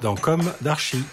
[0.00, 1.04] dans Comme d'Archie.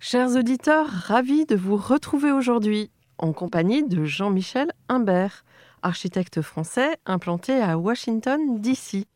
[0.00, 5.44] Chers auditeurs, ravis de vous retrouver aujourd'hui en compagnie de Jean-Michel Imbert,
[5.82, 9.06] architecte français implanté à Washington, D.C.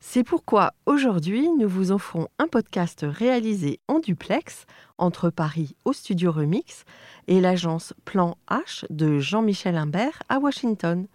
[0.00, 4.64] C'est pourquoi aujourd'hui nous vous offrons un podcast réalisé en duplex
[4.96, 6.84] entre Paris au studio Remix
[7.28, 11.06] et l'agence Plan H de Jean-Michel Imbert à Washington.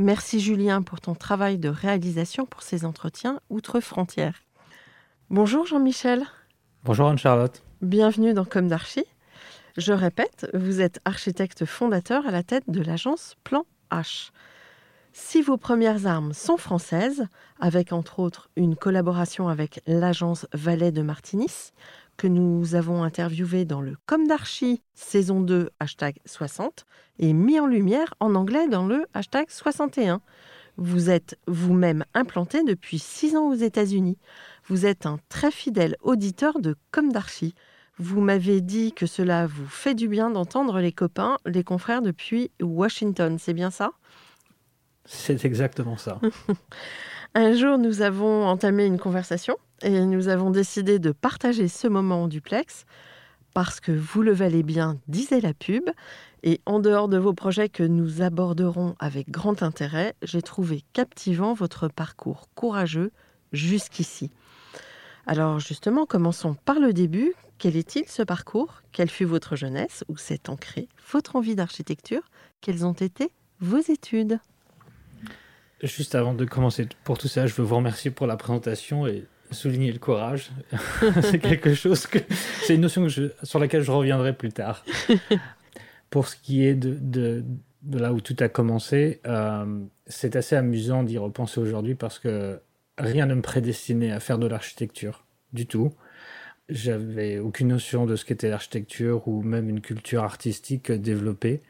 [0.00, 4.40] Merci Julien pour ton travail de réalisation pour ces entretiens outre-frontières.
[5.28, 6.24] Bonjour Jean-Michel.
[6.84, 7.62] Bonjour Anne-Charlotte.
[7.82, 9.04] Bienvenue dans Comme d'Archie.
[9.76, 14.30] Je répète, vous êtes architecte fondateur à la tête de l'agence Plan H.
[15.12, 17.26] Si vos premières armes sont françaises,
[17.60, 21.72] avec entre autres une collaboration avec l'agence Valais de Martinis,
[22.20, 26.84] que nous avons interviewé dans le Comme d'Archie saison 2 hashtag 60
[27.18, 30.20] et mis en lumière en anglais dans le hashtag 61.
[30.76, 34.18] Vous êtes vous-même implanté depuis 6 ans aux États-Unis.
[34.66, 37.54] Vous êtes un très fidèle auditeur de Comme d'Archie.
[37.96, 42.50] Vous m'avez dit que cela vous fait du bien d'entendre les copains, les confrères depuis
[42.60, 43.92] Washington, c'est bien ça?
[45.06, 46.20] C'est exactement ça.
[47.34, 52.24] Un jour, nous avons entamé une conversation et nous avons décidé de partager ce moment
[52.24, 52.84] en duplex
[53.54, 55.90] parce que vous le valez bien, disait la pub.
[56.42, 61.52] Et en dehors de vos projets que nous aborderons avec grand intérêt, j'ai trouvé captivant
[61.52, 63.10] votre parcours courageux
[63.52, 64.30] jusqu'ici.
[65.26, 67.34] Alors justement, commençons par le début.
[67.58, 68.82] Quel est-il ce parcours?
[68.92, 70.04] Quelle fut votre jeunesse?
[70.08, 72.22] Où s'est ancrée votre envie d'architecture?
[72.62, 73.30] Quelles ont été
[73.60, 74.38] vos études?
[75.82, 79.26] Juste avant de commencer pour tout ça, je veux vous remercier pour la présentation et
[79.50, 80.50] souligner le courage.
[81.22, 82.18] c'est quelque chose que
[82.62, 84.84] c'est une notion que je, sur laquelle je reviendrai plus tard.
[86.10, 87.44] pour ce qui est de, de,
[87.82, 89.64] de, là où tout a commencé, euh,
[90.06, 92.60] c'est assez amusant d'y repenser aujourd'hui parce que
[92.98, 95.92] rien ne me prédestinait à faire de l'architecture du tout.
[96.68, 101.62] J'avais aucune notion de ce qu'était l'architecture ou même une culture artistique développée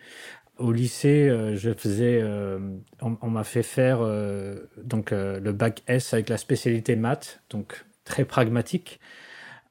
[0.60, 2.59] au lycée, euh, je faisais, euh,
[3.00, 8.25] on, m'a fait faire euh, donc le bac S avec la spécialité maths, donc très
[8.25, 9.00] pragmatique.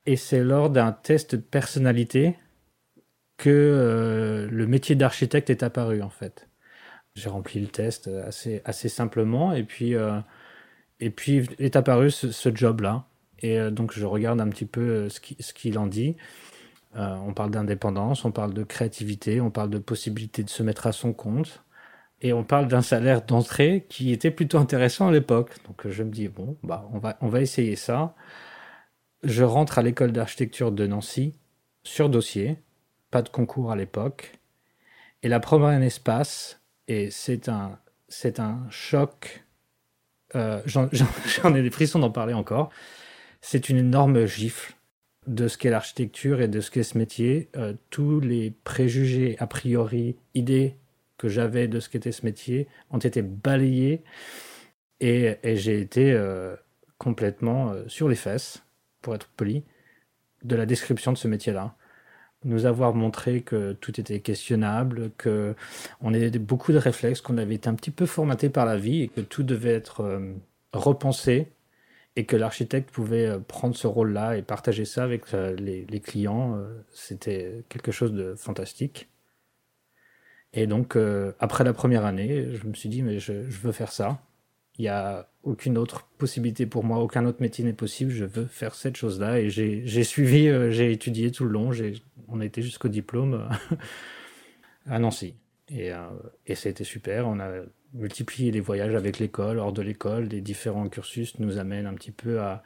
[0.05, 2.35] Et c'est lors d'un test de personnalité
[3.37, 6.49] que le métier d'architecte est apparu en fait.
[7.15, 9.93] J'ai rempli le test assez assez simplement et puis
[10.99, 13.05] et puis est apparu ce, ce job-là.
[13.39, 15.19] Et donc je regarde un petit peu ce
[15.53, 16.15] qu'il en dit.
[16.95, 20.87] Euh, on parle d'indépendance, on parle de créativité, on parle de possibilité de se mettre
[20.87, 21.63] à son compte.
[22.21, 25.55] Et on parle d'un salaire d'entrée qui était plutôt intéressant à l'époque.
[25.67, 28.15] Donc je me dis, bon, bah, on, va, on va essayer ça.
[29.23, 31.33] Je rentre à l'école d'architecture de Nancy,
[31.83, 32.57] sur dossier,
[33.11, 34.39] pas de concours à l'époque.
[35.23, 39.45] Et la première année se passe, et c'est un, c'est un choc.
[40.35, 40.89] Euh, j'en
[41.55, 42.69] ai des frissons d'en parler encore.
[43.41, 44.75] C'est une énorme gifle
[45.29, 47.49] de ce qu'est l'architecture et de ce qu'est ce métier.
[47.55, 50.75] Euh, tous les préjugés, a priori, idées
[51.17, 54.01] que j'avais de ce qu'était ce métier ont été balayés
[54.99, 56.55] et, j'ai été euh,
[56.97, 58.63] complètement euh, sur les fesses,
[59.01, 59.63] pour être poli,
[60.43, 61.75] de la description de ce métier-là.
[62.43, 65.55] Nous avoir montré que tout était questionnable, que
[66.01, 69.03] on avait beaucoup de réflexes, qu'on avait été un petit peu formaté par la vie
[69.03, 70.21] et que tout devait être
[70.71, 71.51] repensé
[72.15, 76.57] et que l'architecte pouvait euh, prendre ce rôle-là et partager ça avec euh, les, clients,
[76.57, 79.09] euh, c'était quelque chose de fantastique.
[80.51, 80.97] Et donc,
[81.39, 84.19] après la première année, je me suis dit, mais je, veux faire ça.
[84.79, 88.45] Il n'y a aucune autre possibilité pour moi, aucun autre métier n'est possible, je veux
[88.45, 89.39] faire cette chose-là.
[89.41, 91.69] Et j'ai suivi, j'ai étudié tout le long,
[92.29, 93.47] on a été jusqu'au diplôme
[94.87, 95.35] à Nancy.
[95.69, 95.91] Et,
[96.47, 97.61] et ça a été super, on a
[97.93, 102.11] multiplier les voyages avec l'école, hors de l'école, des différents cursus nous amènent un petit
[102.11, 102.63] peu à,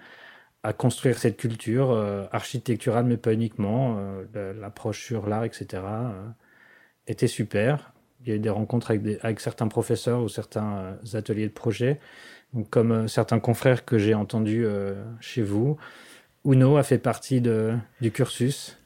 [0.63, 1.91] à construire cette culture
[2.31, 3.97] architecturale, mais pas uniquement.
[4.33, 5.83] L'approche sur l'art, etc.,
[7.07, 7.93] était super.
[8.21, 11.99] Il y a eu des rencontres avec, avec certains professeurs ou certains ateliers de projet,
[12.53, 14.65] donc, comme certains confrères que j'ai entendus
[15.19, 15.77] chez vous.
[16.45, 18.77] Uno a fait partie de, du cursus.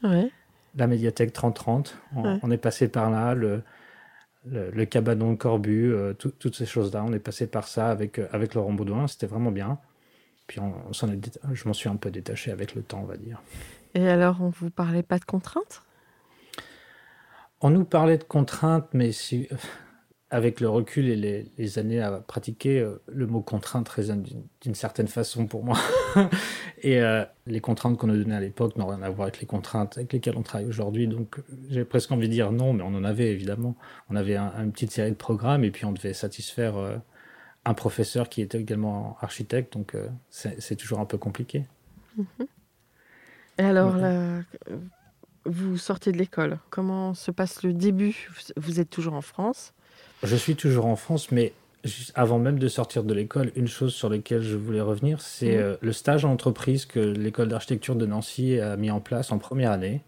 [0.75, 1.97] La médiathèque 3030.
[2.15, 3.33] On, on, est passé par là.
[3.33, 3.63] Le,
[4.51, 7.03] le, cabanon Corbu, euh, toutes ces choses-là.
[7.03, 9.07] On est passé par ça avec, euh, avec Laurent Baudouin.
[9.07, 9.79] C'était vraiment bien.
[10.47, 13.41] Puis on, est, je m'en suis un peu détaché avec le temps, on va dire.
[13.93, 15.83] Et alors, on vous parlait pas de contraintes?
[17.59, 19.49] On nous parlait de contraintes, mais si,
[20.29, 24.25] avec le recul et les, années à pratiquer, euh, le mot contrainte résonne
[24.61, 25.77] d'une certaine façon pour moi.
[26.81, 29.45] et euh, les contraintes qu'on nous donnait à l'époque n'ont rien à voir avec les
[29.45, 31.07] contraintes avec lesquelles on travaille aujourd'hui.
[31.07, 31.39] Donc
[31.69, 33.77] j'ai presque envie de dire non, mais on en avait évidemment.
[34.09, 36.97] On avait une petite série de programmes et puis on devait satisfaire euh,
[37.63, 39.73] un professeur qui était également architecte.
[39.73, 39.95] Donc
[40.29, 41.65] c'est toujours un peu compliqué.
[42.19, 42.47] Mm-hmm.
[43.59, 43.95] Et alors,
[45.45, 46.59] vous sortez de l'école.
[46.69, 48.29] Comment se passe le début?
[48.55, 49.73] Vous êtes toujours en France
[50.23, 51.53] je suis toujours en France, mais
[52.15, 55.61] avant même de sortir de l'école, une chose sur laquelle je voulais revenir, c'est mhm.
[55.61, 59.37] euh, le stage en entreprise que l'école d'architecture de Nancy a mis en place en
[59.37, 60.01] première année.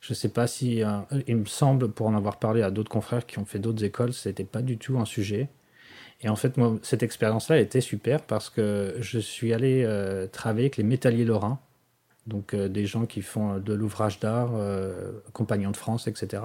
[0.00, 2.90] Je ne sais pas si, euh, il me semble, pour en avoir parlé à d'autres
[2.90, 5.48] confrères qui ont fait d'autres écoles, ce n'était pas du tout un sujet.
[6.22, 10.64] Et en fait, moi, cette expérience-là était super parce que je suis allé euh, travailler
[10.64, 11.58] avec les métalliers lorrains,
[12.26, 14.52] donc des gens qui font de l'ouvrage d'art,
[15.32, 16.42] compagnons de France, etc.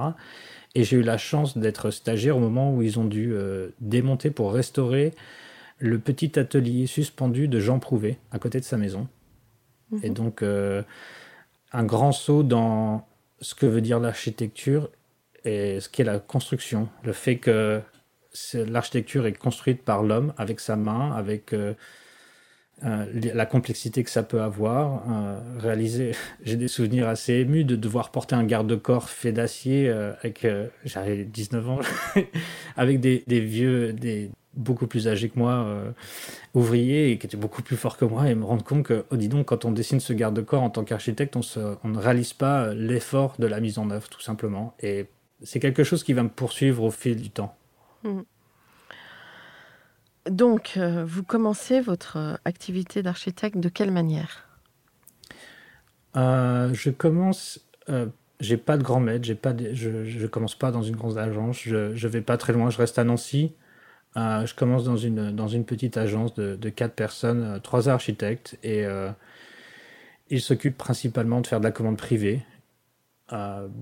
[0.75, 4.30] Et j'ai eu la chance d'être stagiaire au moment où ils ont dû euh, démonter
[4.30, 5.13] pour restaurer
[5.80, 9.07] le petit atelier suspendu de Jean Prouvé à côté de sa maison.
[10.04, 10.16] Et mhm.
[10.16, 10.83] donc, euh,
[11.72, 13.07] un grand saut dans
[13.42, 14.89] ce que veut dire l'architecture
[15.44, 16.89] et ce qu'est la construction.
[17.04, 17.81] Le fait que
[18.54, 21.74] l'architecture est construite par l'homme avec sa main, avec euh,
[22.83, 25.04] euh, la complexité que ça peut avoir.
[25.10, 26.12] Euh, réaliser,
[26.44, 30.45] j'ai des souvenirs assez émus de devoir porter un garde-corps fait d'acier euh, avec,
[30.83, 31.80] j'avais 19 ans,
[32.75, 35.68] avec des, vieux, des beaucoup plus âgés que moi,
[36.54, 39.18] ouvriers et qui étaient beaucoup plus forts que moi et me rendre compte que, oh
[39.18, 41.42] dis donc, quand on dessine ce garde-corps en tant qu'architecte, on,
[41.83, 44.74] on ne réalise pas l'effort de la mise en œuvre, tout simplement.
[44.81, 45.06] Et
[45.44, 47.56] c'est quelque chose qui va me poursuivre au fil du temps.
[48.04, 48.22] Mmh.
[50.30, 54.48] Donc, euh, vous commencez votre euh, activité d'architecte de quelle manière?
[56.16, 57.60] Euh, Je commence.
[58.39, 61.92] j'ai pas de grand maître, j'ai pas je, commence pas dans une grande agence, je,
[61.92, 63.54] ne vais pas très loin, je reste à Nancy.
[64.16, 68.86] je commence dans une, petite agence de, de quatre personnes, trois architectes, et
[70.30, 72.42] ils s'occupent principalement de faire de la commande privée.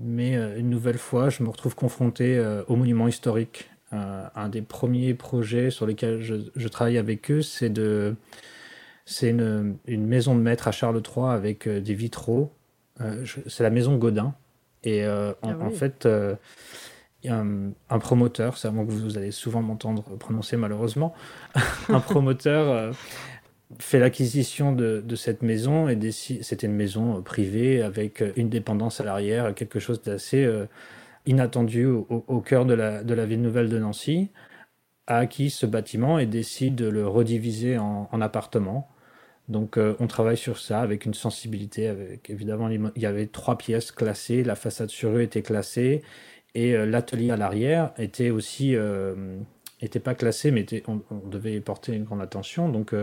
[0.02, 5.14] mais une nouvelle fois, je me retrouve confronté aux monuments historiques euh, un des premiers
[5.14, 8.16] projets sur lesquels je, travaille avec eux, c'est de
[9.04, 12.50] c'est une, maison de maître à Charles III avec euh, des vitraux.
[13.00, 14.34] Euh, c'est la maison Godin.
[14.84, 16.06] Et en, ah fait,
[17.26, 21.14] un, promoteur, c'est un mot que vous allez souvent m'entendre prononcer malheureusement,
[21.88, 22.94] un promoteur
[23.78, 29.04] fait l'acquisition de, de, cette maison et c'était une maison privée avec une dépendance à
[29.04, 30.46] l'arrière, quelque chose d'assez
[31.26, 34.30] inattendu au, cœur de la, ville nouvelle de Nancy,
[35.06, 38.88] a acquis ce bâtiment et décide de le rediviser en, appartements.
[39.48, 41.88] Donc euh, on travaille sur ça avec une sensibilité.
[41.88, 46.02] Avec, évidemment, il y avait trois pièces classées, la façade sur eux était classée
[46.54, 49.38] et euh, l'atelier à l'arrière était aussi euh,
[50.02, 52.70] pas classé, mais on, on, devait porter une grande attention.
[52.70, 52.94] Donc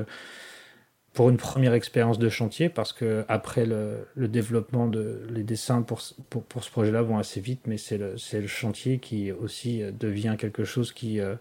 [1.14, 6.02] pour une première expérience de chantier parce que après le, développement de les dessins pour,
[6.30, 9.92] pour, pour ce projet-là vont assez vite, mais c'est le, le chantier qui aussi euh,
[9.92, 11.36] devient quelque chose qui, euh,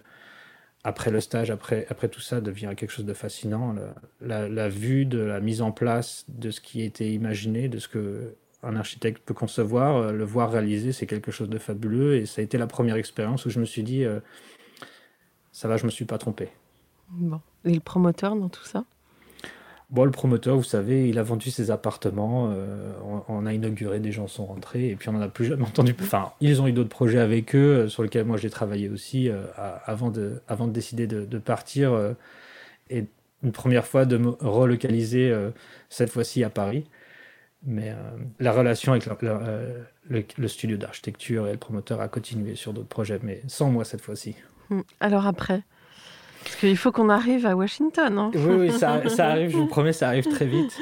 [0.83, 3.77] après le stage, après, après tout ça, devient quelque chose de fascinant.
[4.21, 7.87] la, la, vue de la mise en place de ce qui était imaginé, de ce
[7.87, 12.17] que un architecte peut concevoir, euh, le voir réaliser, c'est quelque chose de fabuleux.
[12.17, 14.05] Et ça a été la première expérience où je me suis dit,
[15.53, 16.49] ça va, je me suis pas trompé.
[17.11, 17.41] Bon.
[17.65, 18.85] Et le promoteur dans tout ça?
[19.91, 22.93] Bon, le promoteur, vous savez, il a vendu ses appartements, euh,
[23.27, 25.97] on, a inauguré, des gens sont rentrés, et puis on n'en a plus jamais entendu.
[26.01, 29.29] Enfin, ils ont eu d'autres projets avec eux, euh, sur lesquels moi j'ai travaillé aussi,
[29.29, 29.43] euh,
[29.85, 32.15] avant, de, avant de décider de, partir,
[32.89, 33.07] et
[33.43, 35.35] une première fois de me relocaliser,
[35.89, 36.85] cette fois-ci à Paris.
[37.65, 37.93] Mais
[38.39, 43.43] la relation avec le, studio d'architecture et le promoteur a continué sur d'autres projets, mais
[43.49, 44.37] sans moi cette fois-ci.
[44.71, 44.85] Hum.
[45.01, 45.63] Alors après?
[46.43, 48.19] Parce qu'il faut qu'on arrive à Washington.
[48.19, 50.79] Hein oui, oui, ça, ça, arrive, je vous promets, ça arrive très vite.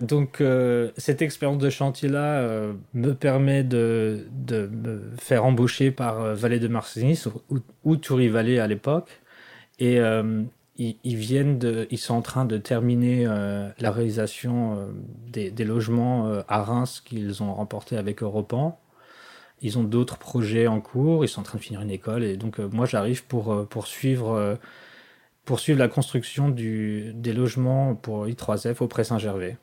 [0.00, 6.20] Donc, euh, cette expérience de chantier-là euh, me permet de, de, me faire embaucher par
[6.20, 9.20] euh, de Marcinis ou, ou Toury Vallée à l'époque.
[9.78, 9.98] Et
[10.78, 14.88] ils, viennent de, ils sont en train de terminer la réalisation
[15.26, 18.80] des, des, logements à Reims qu'ils ont remporté avec Europan.
[19.60, 22.38] Ils ont d'autres projets en cours, ils sont en train de finir une école et
[22.38, 24.56] donc moi j'arrive pour poursuivre,
[25.46, 29.56] poursuivre la construction des logements pour I3F au Pré-Saint-Gervais.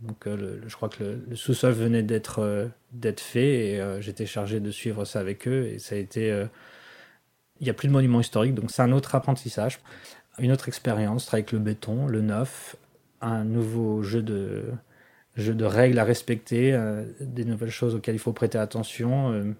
[0.00, 2.68] Donc euh, je crois que le, sous-sol venait d'être euh,
[3.16, 6.28] fait et euh, j'étais chargé de suivre ça avec eux et ça a été
[7.60, 9.80] il n'y a plus de monument historique donc c'est un autre apprentissage,
[10.38, 12.76] une autre expérience, avec le béton, le neuf,
[13.20, 16.78] un nouveau jeu de règles à respecter,
[17.20, 19.56] des nouvelles choses auxquelles il faut prêter attention,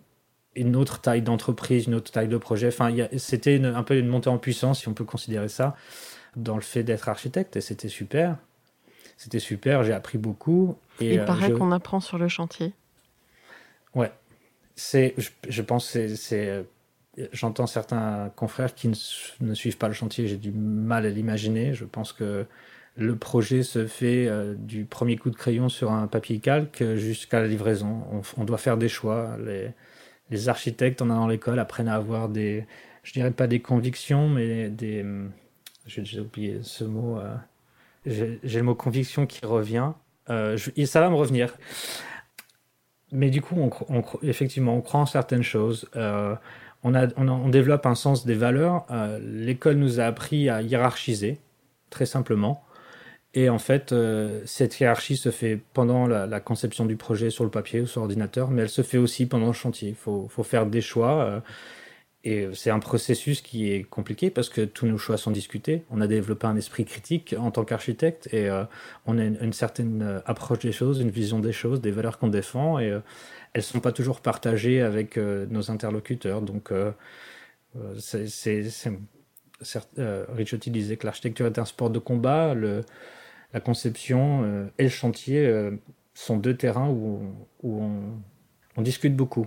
[0.58, 2.68] une autre taille d'entreprise, une autre taille de projet.
[2.68, 5.76] Enfin, c'était un peu une montée en puissance, si on peut considérer ça,
[6.36, 8.36] dans le fait d'être architecte, et c'était super.
[9.16, 10.76] C'était super, j'ai appris beaucoup.
[11.00, 12.72] Et il euh, paraît qu'on apprend sur le chantier.
[13.94, 14.12] Ouais,
[14.76, 15.14] c'est,
[15.48, 16.62] je, pense, c'est, euh,
[17.32, 18.88] j'entends certains confrères qui
[19.40, 21.74] ne, suivent pas le chantier, j'ai du mal à l'imaginer.
[21.74, 22.46] Je pense que
[22.96, 27.40] le projet se fait euh, du premier coup de crayon sur un papier calque jusqu'à
[27.40, 28.04] la livraison.
[28.36, 29.36] On, doit faire des choix.
[29.44, 29.72] Les,
[30.30, 32.66] les architectes, en allant à l'école, apprennent à avoir des,
[33.02, 35.04] je dirais pas des convictions, mais des,
[35.86, 37.18] j'ai déjà oublié ce mot,
[38.06, 39.92] j'ai le mot conviction qui revient.
[40.30, 41.54] Euh, ça va me revenir.
[43.12, 43.56] Mais du coup,
[43.88, 45.88] on, effectivement, on croit en certaines choses.
[45.96, 46.34] Euh,
[46.84, 48.86] on, a, on, développe un sens des valeurs.
[48.90, 51.38] Euh, l'école nous a appris à hiérarchiser,
[51.90, 52.62] très simplement.
[53.34, 53.94] Et en fait,
[54.46, 58.50] cette hiérarchie se fait pendant la, conception du projet sur le papier ou sur l'ordinateur,
[58.50, 59.90] mais elle se fait aussi pendant le chantier.
[59.90, 61.42] Il faut, faire des choix.
[62.24, 65.84] Et c'est un processus qui est compliqué parce que tous nos choix sont discutés.
[65.88, 68.64] On a développé un esprit critique en tant qu'architecte et euh,
[69.06, 72.28] on a une, certaine euh, approche des choses, une vision des choses, des valeurs qu'on
[72.28, 73.00] défend et euh,
[73.54, 76.42] elles ne sont pas toujours partagées avec nos interlocuteurs.
[76.42, 76.70] Donc,
[77.98, 78.26] c'est,
[80.28, 82.54] Ricciotti disait que l'architecture est un sport de combat.
[83.52, 85.70] La conception et le chantier
[86.14, 87.22] sont deux terrains où,
[87.62, 88.00] où on,
[88.76, 89.46] on discute beaucoup.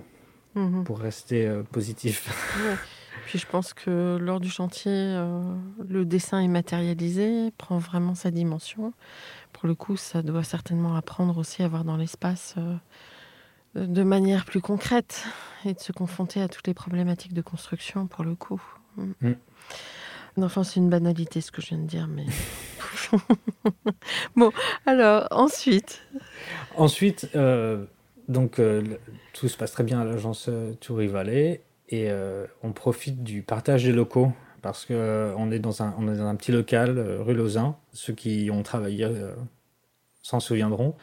[0.55, 0.83] Mhm.
[0.83, 2.29] pour rester euh, positif.
[3.25, 5.41] Puis je pense que lors du chantier, euh,
[5.87, 8.93] le dessin est matérialisé, prend vraiment sa dimension.
[9.53, 14.43] Pour le coup, ça doit certainement apprendre aussi à voir dans l'espace euh, de manière
[14.43, 15.23] plus concrète
[15.63, 18.61] et de se confronter à toutes les problématiques de construction pour le coup.
[18.97, 19.11] Mm.
[19.21, 19.35] Mm.
[20.41, 22.25] Enfin, c'est une banalité ce que je viens de dire, mais.
[24.35, 24.51] bon,
[24.85, 26.01] alors, ensuite.
[26.75, 27.27] Ensuite,
[28.31, 28.81] donc euh,
[29.33, 33.41] tout se passe très bien à l'agence euh, Toury Valley et euh, on profite du
[33.41, 34.31] partage des locaux
[34.61, 37.73] parce qu'on on est, dans un, est dans un petit local rue Lausanne.
[37.93, 39.07] Ceux qui ont travaillé
[40.21, 40.93] s'en souviendront.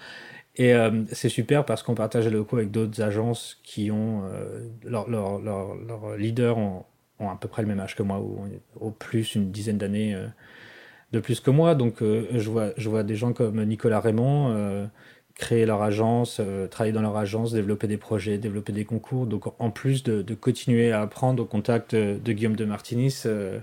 [0.55, 0.75] Et
[1.11, 4.23] c'est super parce qu'on partage les locaux avec d'autres agences qui ont
[4.85, 6.85] leurs leur, leaders ont,
[7.19, 10.17] à peu près le même âge que moi, ou au plus une dizaine d'années
[11.13, 11.75] de plus que moi.
[11.75, 14.89] Donc je, vois, je vois des gens comme Nicolas Raymond
[15.39, 19.27] créer leur agence, euh, travailler dans leur agence, développer des projets, développer des concours.
[19.27, 23.61] Donc en plus de, continuer à apprendre au contact de Guillaume de Martinis euh,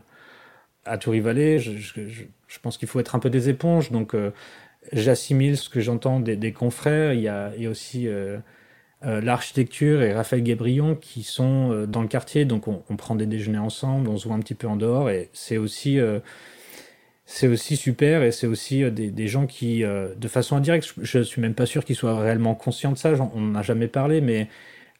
[0.85, 3.91] à Toury-Vallée, je, je, pense qu'il faut être un peu des éponges.
[3.91, 4.31] Donc euh,
[4.93, 7.13] j'assimile ce que j'entends des, confrères.
[7.13, 8.07] Il y a, aussi
[9.01, 12.45] l'architecture et Raphaël Guébrion qui sont dans le quartier.
[12.45, 15.09] Donc on, on, prend des déjeuners ensemble, on se voit un petit peu en dehors.
[15.09, 15.99] Et c'est aussi
[17.25, 20.93] c'est aussi super et c'est aussi euh, des, des, gens qui, euh, de façon indirecte,
[21.01, 23.63] je, ne suis même pas sûr qu'ils soient réellement conscients de ça, on n'en a
[23.63, 24.47] jamais parlé, mais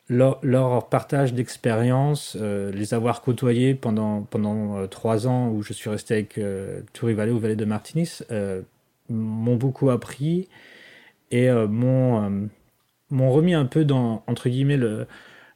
[0.10, 5.89] leur, leur partage d'expérience, euh, les avoir côtoyés pendant, pendant trois ans où je suis
[5.89, 6.39] resté avec
[6.94, 8.22] Toury Valley ou Vallée de Martinis,
[9.10, 10.50] m'ont beaucoup appris
[11.32, 12.39] et m'ont
[13.12, 15.08] remis un peu dans, entre guillemets, le,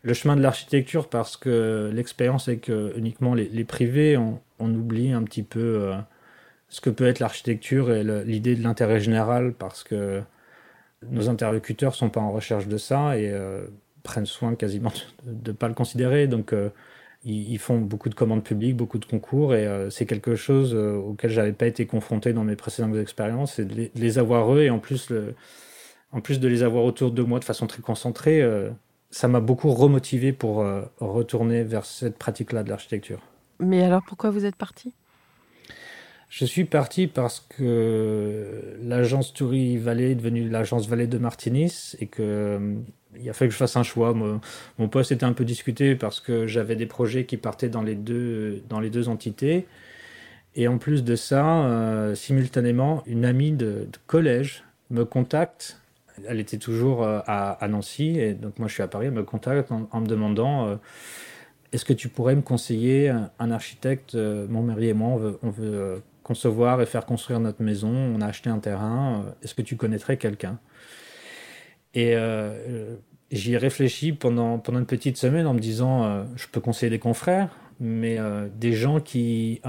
[0.04, 5.44] le chemin de l'architecture parce que l'expérience avec uniquement les, privés, on, oublie un petit
[5.44, 5.94] peu
[6.70, 10.22] ce que peut être l'architecture et l'idée de l'intérêt général parce que
[11.08, 13.66] nos interlocuteurs sont pas en recherche de ça et euh,
[14.04, 14.92] prennent soin quasiment
[15.26, 16.28] de ne pas le considérer.
[16.28, 16.70] Donc, euh,
[17.26, 21.32] ils, font beaucoup de commandes publiques, beaucoup de concours et euh, c'est quelque chose auquel
[21.32, 24.80] j'avais pas été confronté dans mes précédentes expériences et de les, avoir eux et en
[24.80, 25.12] plus,
[26.12, 28.42] en plus de les avoir autour de moi de façon très concentrée,
[29.10, 30.66] ça m'a beaucoup remotivé pour
[31.00, 33.20] retourner vers cette pratique-là de l'architecture.
[33.60, 34.94] Mais alors pourquoi vous êtes parti?
[36.30, 42.06] Je suis parti parce que l'agence Toury Valley est devenue l'agence Vallée de Martinis et
[42.06, 42.76] que
[43.16, 44.14] il a fallu que je fasse un choix.
[44.14, 47.96] Mon, poste était un peu discuté parce que j'avais des projets qui partaient dans les
[47.96, 49.66] deux, dans les deux entités.
[50.56, 55.80] Et en plus de ça, euh, simultanément, une amie de, collège me contacte.
[56.28, 59.08] Elle était toujours euh, à, Nancy, et donc moi je suis à Paris.
[59.08, 60.76] Elle me contacte en, me demandant euh,
[61.72, 66.82] est-ce que tu pourrais me conseiller un, architecte Mon mari et moi, on veut concevoir
[66.82, 67.90] et faire construire notre maison.
[67.90, 69.26] On a acheté un terrain.
[69.42, 70.60] Est-ce que tu connaîtrais quelqu'un?
[71.96, 72.16] Et
[73.32, 77.00] j'y ai réfléchi pendant, pendant une petite semaine en me disant je peux conseiller des
[77.00, 78.20] confrères, mais
[78.56, 79.60] des gens qui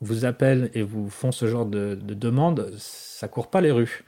[0.00, 4.04] vous appellent et vous font ce genre de, de demande, ça court pas les rues.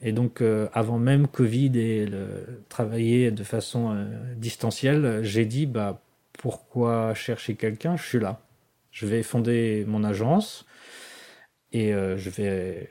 [0.00, 4.04] Et donc, euh, avant même Covid et le, travailler de façon euh,
[4.36, 6.02] distancielle, j'ai dit bah,
[6.34, 7.96] pourquoi chercher quelqu'un?
[7.96, 8.40] Je suis là.
[8.90, 10.66] Je vais fonder mon agence
[11.76, 12.90] et euh, je vais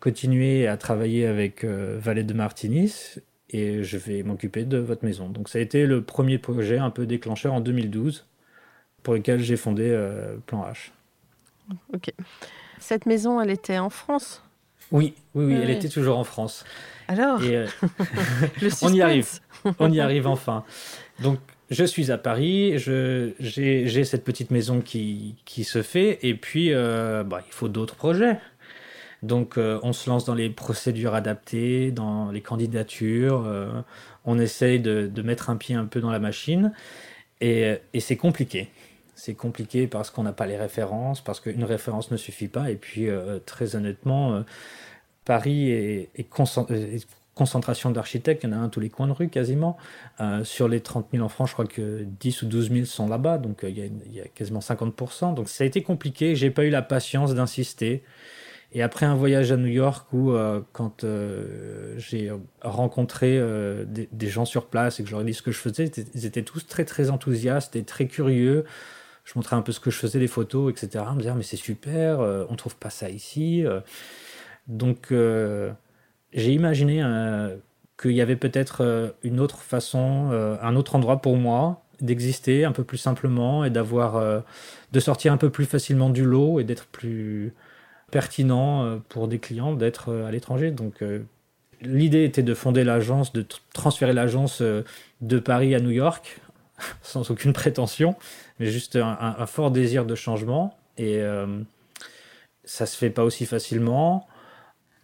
[0.00, 5.30] continuer à travailler avec Valet de Martinis et je vais m'occuper de votre maison.
[5.30, 8.26] Donc, ça a été le premier projet un peu déclencheur en 2012
[9.02, 9.98] pour lequel j'ai fondé
[10.44, 10.90] Plan H.
[11.94, 12.12] Ok.
[12.78, 14.42] Cette maison, elle était en France?
[14.90, 16.64] Oui, oui, oui, elle était toujours en France.
[17.08, 17.66] Alors, euh,
[18.82, 19.28] on y arrive,
[19.78, 20.64] on y arrive enfin.
[21.20, 21.38] Donc,
[21.70, 27.42] je suis à Paris, j'ai cette petite maison qui, se fait, et puis euh, bah,
[27.46, 28.38] il faut d'autres projets.
[29.22, 33.46] Donc, euh, on se lance dans les procédures adaptées, dans les candidatures,
[34.24, 36.72] on essaye de, mettre un pied un peu dans la machine,
[37.40, 38.68] et, c'est compliqué
[39.22, 42.72] c'est compliqué parce qu'on n'a pas les références, parce qu'une référence ne suffit pas.
[42.72, 44.42] Et puis, euh, très honnêtement, euh,
[45.24, 46.28] Paris est,
[47.34, 49.76] concentration d'architectes, il y en a un tous les coins de rue quasiment.
[50.20, 53.08] Euh, sur les 30 000 en France, je crois que 10 ou 12 000 sont
[53.08, 55.34] là-bas, donc il y, a, il, y a, quasiment 50%.
[55.34, 58.02] Donc ça a été compliqué, j'ai pas eu la patience d'insister.
[58.74, 60.34] Et après un voyage à New York où,
[60.72, 61.04] quand
[61.98, 63.38] j'ai rencontré
[63.86, 66.24] des, gens sur place et que je leur ai dit ce que je faisais, ils
[66.24, 68.64] étaient tous très très enthousiastes et très curieux
[69.24, 71.04] je montrais un peu ce que je faisais, les photos, etc.
[71.08, 73.64] On me disait, mais c'est super, euh, on trouve pas ça ici.
[73.64, 73.80] Euh.
[74.66, 75.72] Donc, euh,
[76.32, 77.02] j'ai imaginé
[78.00, 82.82] qu'il y avait peut-être une autre façon, un autre endroit pour moi d'exister un peu
[82.82, 84.42] plus simplement et d'avoir,
[84.92, 87.52] de sortir un peu plus facilement du lot et d'être plus
[88.10, 90.70] pertinent pour des clients d'être à l'étranger.
[90.70, 91.04] Donc,
[91.80, 96.40] l'idée était de fonder l'agence, de transférer l'agence de Paris à New York
[97.02, 98.16] sans aucune prétention,
[98.58, 100.76] mais juste un, fort désir de changement.
[100.98, 101.46] Et euh,
[102.64, 104.26] ça se fait pas aussi facilement.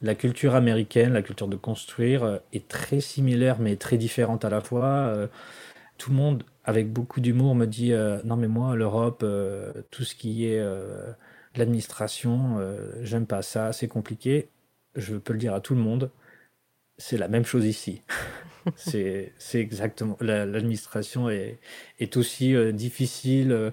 [0.01, 4.51] La culture américaine, la culture de construire, euh, est très similaire mais très différente à
[4.51, 4.87] la fois.
[4.87, 5.27] Euh,
[5.99, 7.93] tout le monde, avec beaucoup d'humour, me dit
[8.25, 9.25] non mais moi, l'Europe,
[9.91, 10.63] tout ce qui est
[11.57, 12.61] l'administration,
[13.03, 14.49] j'aime pas ça, c'est compliqué.
[14.95, 16.13] Je peux le dire à tout le monde,
[16.99, 18.03] c'est la même chose ici.
[18.77, 20.17] c'est exactement.
[20.21, 21.59] L'administration est,
[22.01, 23.71] est, aussi euh, difficile, euh,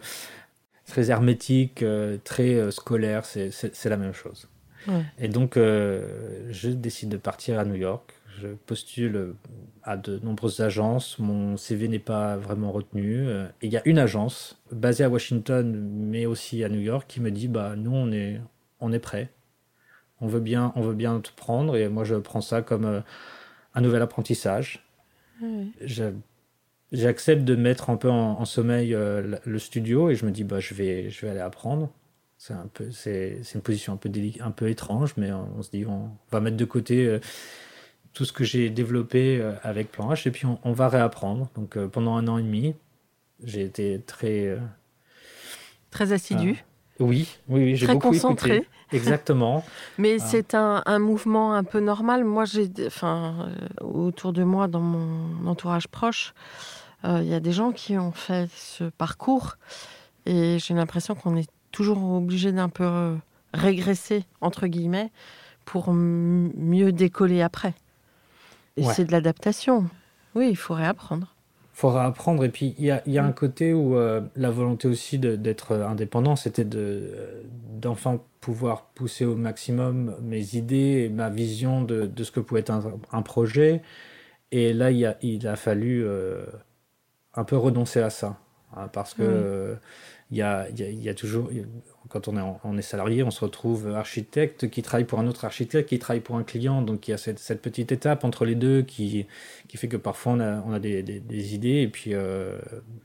[0.88, 3.25] très hermétique, euh, très scolaire.
[3.25, 4.47] C'est la même chose.
[5.19, 8.13] Et donc, je décide de partir à New York.
[8.41, 9.36] Je postule
[9.84, 11.19] à de nombreuses agences.
[11.19, 13.30] Mon CV n'est pas vraiment retenu.
[13.30, 17.21] Et il y a une agence basée à Washington, mais aussi à New York, qui
[17.21, 18.41] me dit bah, Nous, on est,
[18.80, 19.30] on est prêt.
[20.21, 21.78] On veut, bien, on veut bien te prendre.
[21.78, 23.04] Et moi, je prends ça comme
[23.76, 24.86] un nouvel apprentissage.
[26.91, 30.60] J'accepte de mettre un peu en, sommeil euh, le studio et je me dis bah
[30.60, 31.91] je vais je vais aller apprendre.
[32.45, 35.86] C'est un peu c'est une position un peu un peu étrange mais on, se dit
[35.88, 37.19] on va mettre de côté euh,
[38.13, 41.49] tout ce que j'ai développé euh, avec Plan H et puis on, va réapprendre.
[41.55, 42.75] Donc pendant un an et demi,
[43.43, 44.58] j'ai été très
[45.89, 46.63] très assidu.
[46.99, 48.58] oui, oui, oui j'ai beaucoup concentré.
[48.58, 48.69] Écouté.
[48.91, 49.63] Exactement.
[49.97, 52.23] Mais c'est un, mouvement un peu normal.
[52.23, 53.49] Moi, j'ai, enfin,
[53.81, 56.34] euh, autour de moi, dans mon entourage proche,
[57.03, 59.58] euh, il y a des gens qui ont fait ce parcours
[60.25, 63.15] et j'ai l'impression qu'on est toujours obligé d'un peu euh,
[63.53, 65.11] régresser, entre guillemets,
[65.65, 67.73] pour mieux décoller après.
[68.77, 69.89] Et c'est de l'adaptation.
[70.35, 71.35] Oui, il faut réapprendre
[71.73, 72.45] faudra apprendre.
[72.45, 73.33] Et puis, il y a, y a, un mm.
[73.33, 80.55] côté où euh, la volonté aussi d'être indépendant, c'était d'enfin pouvoir pousser au maximum mes
[80.55, 82.71] idées et ma vision de, de ce que pouvait être
[83.11, 83.81] un, projet.
[84.53, 86.45] Et là, il a, il a fallu euh,
[87.33, 88.38] un peu renoncer à ça.
[88.77, 89.77] Hein, parce que
[90.31, 91.51] il y, a, il y, a, toujours,
[92.09, 95.45] quand on est, on est salarié, on se retrouve architecte qui travaille pour un autre
[95.45, 96.81] architecte, qui travaille pour un client.
[96.81, 99.27] Donc il y a cette, cette petite étape entre les deux qui,
[99.67, 102.57] qui fait que parfois on a, on a des, des, idées et puis euh,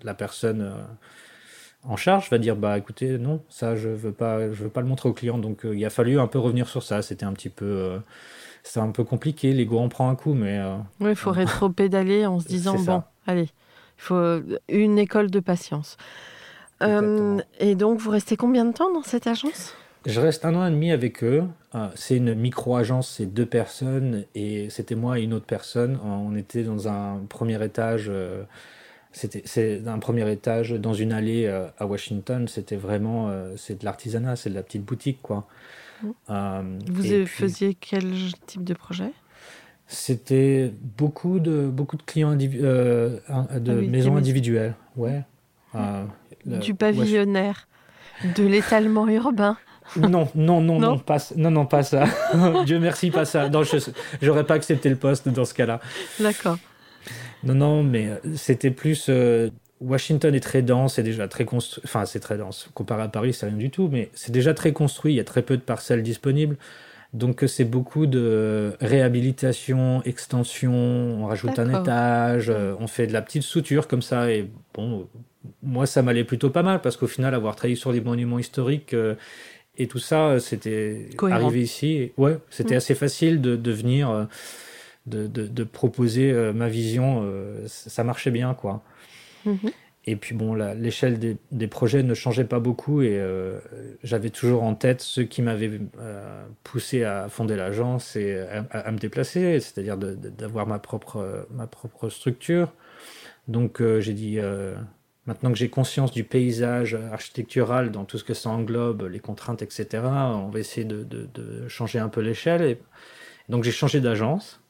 [0.02, 0.82] la personne euh,
[1.84, 4.86] en charge va dire bah écoutez non ça je veux pas je veux pas le
[4.86, 5.36] montrer au client.
[5.36, 7.02] Donc euh, il a fallu un peu revenir sur ça.
[7.02, 8.00] C'était un petit peu
[8.62, 9.52] c'est un peu compliqué.
[9.52, 10.58] L'ego en prend un coup, mais
[11.00, 13.50] oui, il faut rétro-pédaler en se disant bon allez,
[13.98, 15.98] il faut une école de patience.
[16.82, 19.74] Euh, et donc, vous restez combien de temps dans cette agence?
[20.06, 21.44] Je reste un an et demi avec eux.
[21.74, 25.98] Euh, c'est une micro-agence, c'est deux personnes et c'était moi et une autre personne.
[26.02, 28.42] On était dans un premier étage euh,
[29.12, 32.48] c'était c'est un premier étage dans une allée euh, à Washington.
[32.48, 35.46] C'était vraiment c'est de l'artisanat, c'est de la petite boutique quoi.
[36.02, 36.08] Mm.
[36.30, 38.10] Euh, Vous puis, faisiez quel
[38.46, 39.12] type de projet?
[39.86, 43.18] C'était beaucoup de beaucoup de clients indivi- euh,
[43.58, 44.16] de Ah oui, maisons.
[44.16, 45.24] individuelles, ouais.
[45.74, 46.04] Euh,
[46.46, 47.68] le- Du pavillonnaire,
[48.36, 49.56] de l'étalement urbain.
[49.96, 52.04] Non, non, non, Non non, pas, non, non, pas ça.
[52.66, 53.48] Dieu merci, pas ça.
[53.48, 53.62] Non,
[54.22, 55.80] j'aurais pas accepté le poste dans ce cas-là.
[56.20, 56.58] D'accord.
[57.42, 59.06] Non, non, mais euh, c'était plus.
[59.08, 61.82] euh, Washington est très dense, c'est déjà très construit.
[61.86, 62.68] Enfin, c'est très dense.
[62.74, 65.14] Comparé à Paris, c'est rien du tout, mais c'est déjà très construit.
[65.14, 66.56] Il y a très peu de parcelles disponibles.
[67.12, 70.72] Donc, euh, c'est beaucoup de réhabilitation, extension.
[70.72, 74.30] On rajoute un étage, euh, on fait de la petite suture comme ça.
[74.30, 75.08] Et bon,
[75.62, 78.94] moi, ça m'allait plutôt pas mal parce qu'au final, avoir travaillé sur des monuments historiques
[78.94, 79.16] euh,
[79.76, 81.92] et tout ça, c'était arrivé ici.
[81.94, 82.78] et- ouais, c'était Mm.
[82.78, 84.28] assez facile de, de venir.
[85.06, 87.26] de, de, de proposer ma vision,
[87.66, 88.82] ça marchait bien, quoi.
[89.46, 89.70] Mhm.
[90.06, 91.18] Et puis bon, l'échelle
[91.50, 93.58] des, projets ne changeait pas beaucoup et euh,
[94.02, 98.98] j'avais toujours en tête ceux qui m'avaient euh, poussé à fonder l'agence et à, me
[98.98, 102.72] déplacer, c'est-à-dire d'avoir ma propre, euh, ma propre structure.
[103.46, 104.38] Donc j'ai dit,
[105.26, 109.60] maintenant que j'ai conscience du paysage architectural dans tout ce que ça englobe, les contraintes,
[109.60, 112.78] etc., on va essayer de, changer un peu l'échelle.
[113.48, 114.60] Donc j'ai changé d'agence.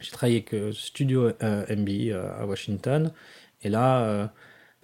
[0.00, 1.88] J'ai travaillé avec Studio MB
[2.38, 3.12] à Washington.
[3.62, 4.26] Et là, euh,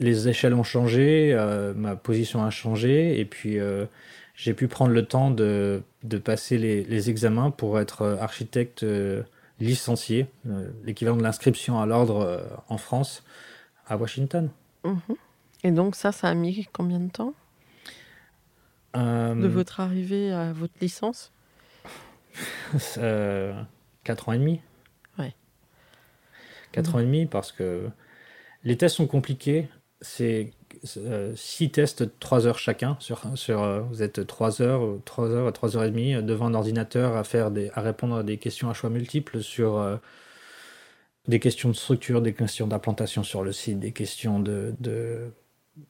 [0.00, 3.18] les échelles ont changé, euh, ma position a changé.
[3.18, 3.86] Et puis, euh,
[4.34, 8.84] j'ai pu prendre le temps de, de passer les, les examens pour être architecte
[9.60, 10.26] licencié,
[10.82, 13.22] l'équivalent de l'inscription à l'ordre en France,
[13.86, 14.50] à Washington.
[14.82, 14.98] Mhm.
[15.62, 17.32] Et donc ça, ça a mis combien de temps?
[18.94, 21.32] De votre arrivée à votre licence?
[24.04, 24.60] Quatre ans et demi.
[25.18, 25.32] Ouais.
[26.72, 27.88] Quatre ans et demi parce que
[28.64, 29.68] les tests sont compliqués.
[30.00, 30.50] C'est
[30.98, 32.96] euh, six tests, trois heures chacun.
[33.00, 36.14] Sur, sur, euh, vous êtes trois heures, euh, trois heures à trois heures et demie
[36.22, 39.96] devant un ordinateur à répondre à des questions à choix multiples sur euh,
[41.28, 44.74] des questions de structure, des questions d'implantation sur le site, des questions de,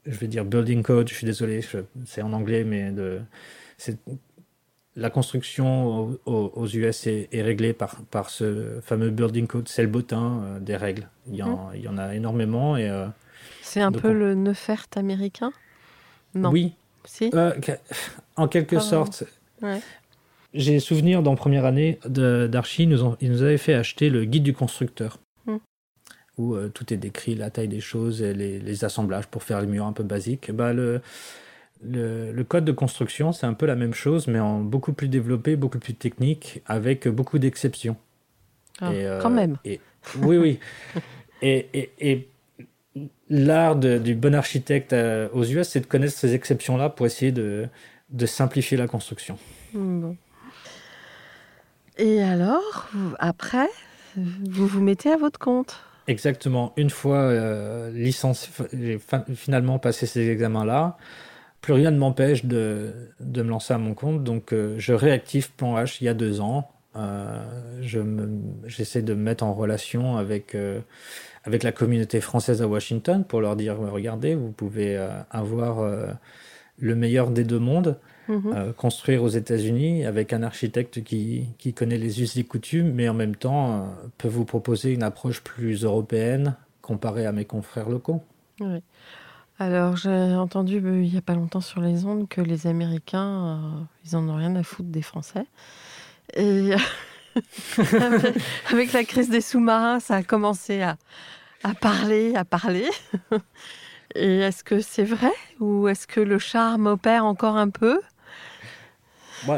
[0.06, 1.08] je vais dire building code.
[1.08, 1.60] Je suis désolé,
[2.06, 3.20] c'est en anglais, mais de
[5.10, 9.82] construction au- au- aux US est, est réglée par, par ce fameux building code, c'est
[9.82, 11.08] le bottin euh, des règles.
[11.28, 13.06] Il y, en, il y en a énormément et euh,
[13.62, 15.52] C'est un peu on- le Neufert américain?
[16.34, 16.50] Non.
[16.50, 17.30] oui, Si?
[17.34, 17.52] Euh,
[18.36, 19.24] en quelque Ah, sorte.
[19.62, 19.80] Ouais.
[20.52, 24.44] J'ai souvenir dans première année d'Archie, ils nous, ils nous avaient fait acheter le guide
[24.44, 25.56] du constructeur, Hmm.
[26.38, 29.60] où euh, tout est décrit, la taille des choses et les, les assemblages pour faire
[29.60, 30.52] les murs un peu basiques.
[30.52, 31.00] Bah, le,
[31.82, 35.08] le, le code de construction, c'est un peu la même chose, mais en beaucoup plus
[35.08, 37.96] développé, beaucoup plus technique, avec beaucoup d'exceptions.
[38.80, 39.56] Ah, euh, Quand même.
[39.64, 39.80] et-
[40.18, 40.58] oui, oui.
[41.42, 42.28] et et, et
[43.28, 47.68] l'art du bon architecte euh, aux US, c'est de connaître ces exceptions-là pour essayer de,
[48.10, 49.38] de simplifier la construction.
[49.72, 50.16] Bon.
[51.96, 53.68] Et alors, après,
[54.16, 56.72] vous vous mettez à votre compte Exactement.
[56.76, 58.10] Une fois euh,
[58.98, 60.98] fin- finalement passé ces examens-là.
[61.64, 64.22] Plus rien ne m'empêche de, de me lancer à mon compte.
[64.22, 66.70] Donc, euh, je réactive Plan H il y a deux ans.
[66.94, 67.42] Euh,
[67.80, 68.00] je
[68.66, 70.80] J'essaie de me mettre en relation avec, euh,
[71.44, 75.90] avec la communauté française à Washington pour leur dire regardez, vous pouvez avoir
[76.78, 77.96] le meilleur des deux mondes.
[78.26, 78.72] Mhm.
[78.78, 83.12] construire aux États-Unis avec un architecte qui, qui connaît les us et coutumes, mais en
[83.12, 88.22] même temps peut vous proposer une approche plus européenne comparée à mes confrères locaux.
[88.60, 88.82] Oui.
[89.60, 93.46] Alors, j'ai entendu euh, il n'y a pas longtemps sur les ondes que les Américains,
[93.46, 95.46] euh, ils en ont rien à foutre des Français.
[96.34, 96.72] Et
[98.70, 100.96] avec, la crise des sous-marins, ça a commencé à,
[101.62, 102.88] à parler, à parler.
[104.16, 108.00] Et est-ce que c'est vrai ou est-ce que le charme opère encore un peu?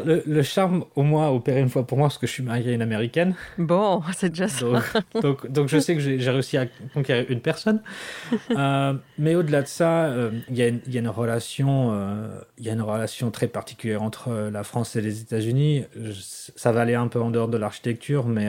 [0.04, 2.42] Le, le charme, au moins, a opéré une fois pour moi parce que je suis
[2.42, 3.34] marié à une américaine.
[3.58, 4.64] Bon, c'est déjà ça.
[4.66, 4.82] Donc,
[5.22, 7.82] donc, donc je sais que j'ai réussi à conquérir une personne.
[8.50, 11.90] Euh, mais au-delà de ça, euh, il y, a une- il y a une relation,
[11.92, 15.84] euh, il y a une relation très particulière entre la France et les États-Unis.
[16.56, 18.48] Ça va aller un peu en dehors de l'architecture, mais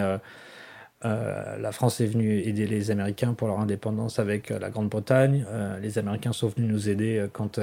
[1.03, 5.45] la France est venue aider les Américains pour leur indépendance avec la Grande-Bretagne.
[5.81, 7.59] Les Américains sont venus nous aider quand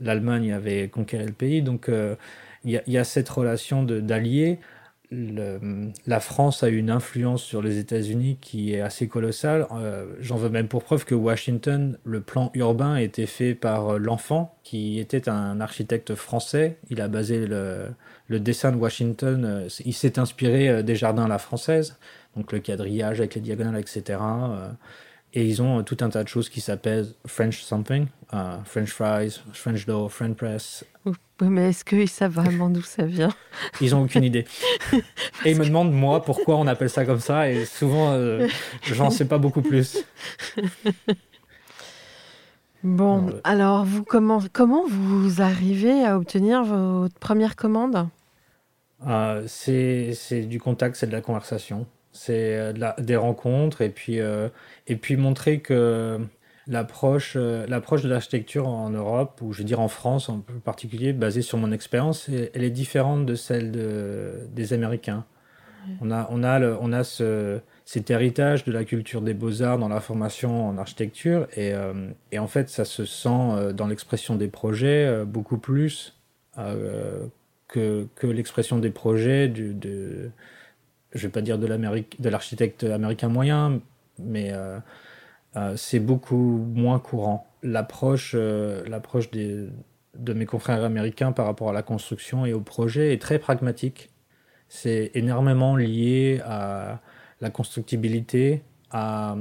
[0.00, 1.62] l'Allemagne avait conquéré le pays.
[1.62, 1.90] Donc
[2.66, 4.58] y, y a cette relation d'alliés.
[5.12, 9.66] La France a une influence sur les États-Unis qui est assez colossale.
[9.72, 13.98] Euh, J'en veux même pour preuve que Washington, le plan urbain été fait par euh,
[13.98, 16.78] l'enfant, qui était un architecte français.
[16.90, 17.90] Il a basé le,
[18.26, 21.98] le dessin de Washington, euh, il s'est inspiré des jardins à la française,
[22.36, 24.18] donc le quadrillage avec les diagonales, etc.
[25.36, 28.06] euh, Et ils ont tout un tas de choses qui s'appellent French something,
[28.64, 30.84] French fries, French dough, French press.
[31.42, 33.34] Mais est-ce qu'ils savent vraiment d'où ça vient?
[33.80, 34.46] Ils n'ont aucune idée.
[35.44, 37.50] Et ils me demandent, moi, pourquoi on appelle ça comme ça.
[37.50, 38.48] Et souvent, euh,
[38.82, 39.98] j'en sais pas beaucoup plus.
[42.82, 48.08] Bon, alors, vous, comment, comment vous arrivez à obtenir votre première commande?
[49.06, 51.86] Euh, C'est du contact, c'est de la conversation.
[52.16, 54.48] C'est euh, des rencontres et puis, euh,
[54.86, 56.18] et puis montrer que
[56.66, 61.42] l'approche l'approche de l'architecture en Europe, ou je veux dire en France en particulier, basée
[61.42, 65.24] sur mon expérience, elle est différente de celle de, des Américains.
[66.00, 69.78] On a, on a, le, on a ce, cet héritage de la culture des beaux-arts
[69.78, 71.46] dans la formation en architecture.
[71.56, 75.58] Et, euh, et en fait, ça se sent euh, dans l'expression des projets euh, beaucoup
[75.58, 76.12] plus
[77.68, 80.30] que, que l'expression des projets du, de,
[81.16, 83.80] je vais pas dire de l'architecte américain moyen,
[84.18, 84.52] mais
[85.76, 87.50] c'est beaucoup moins courant.
[87.62, 89.68] L'approche, l'approche des,
[90.18, 94.10] de mes confrères américains par rapport à la construction et au projet est très pragmatique.
[94.68, 97.00] C'est énormément lié à
[97.40, 99.36] la constructibilité, à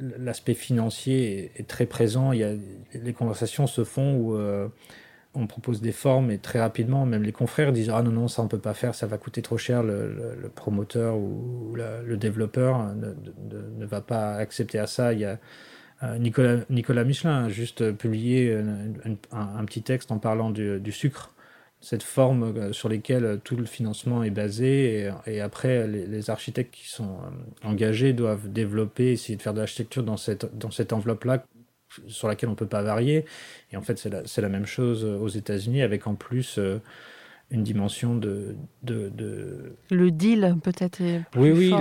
[0.00, 2.32] l'aspect financier est, très présent.
[2.32, 2.52] Il y a,
[2.94, 4.68] les conversations se font où euh,
[5.34, 8.42] on propose des formes et très rapidement, même les confrères disent ah non non ça
[8.42, 9.82] on peut pas faire, ça va coûter trop cher.
[9.82, 15.10] Le, promoteur ou le développeur ne, va pas accepter à ça.
[15.10, 18.56] Euh, Nicolas, Michelin a juste publié
[19.32, 21.34] un, petit texte en parlant du sucre
[21.84, 25.10] cette forme euh, sur lesquelles euh, tout le financement est basé.
[25.26, 30.02] Et, après, les, architectes qui sont euh, engagés doivent développer, essayer de faire de l'architecture
[30.02, 31.44] dans cette, dans cette enveloppe-là
[32.06, 33.24] sur laquelle on ne peut pas varier.
[33.72, 36.58] Et en fait, c'est la, la, même chose aux États-Unis, avec en plus
[37.50, 39.76] une dimension de, de, de...
[39.90, 41.00] Le deal, peut-être.
[41.36, 41.72] Oui, oui.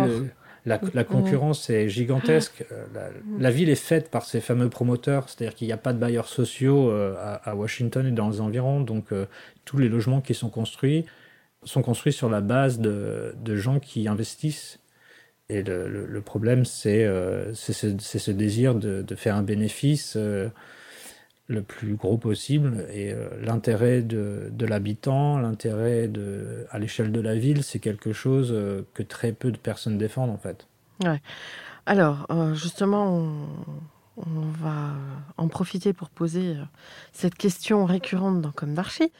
[0.65, 2.65] La, concurrence est gigantesque.
[2.71, 5.99] Euh, la, ville est faite par ces fameux promoteurs, c'est-à-dire qu'il n'y a pas de
[5.99, 9.25] bailleurs sociaux euh, à, Washington et dans les environs, donc euh,
[9.65, 11.05] tous les logements qui sont construits
[11.65, 14.79] sont construits sur la base de, gens qui investissent.
[15.53, 17.05] Et le, problème, c'est
[17.53, 22.85] ce, désir de, faire un bénéfice le plus gros possible.
[22.91, 26.09] Et l'intérêt de, l'habitant, l'intérêt
[26.71, 28.55] à l'échelle de la ville, c'est quelque chose
[28.93, 30.67] que très peu de personnes défendent en fait.
[31.03, 31.21] Ouais.
[31.85, 33.29] Alors, justement,
[34.17, 34.93] on, va
[35.37, 36.55] en profiter pour poser
[37.11, 39.11] cette question récurrente dans Comme d'Archi.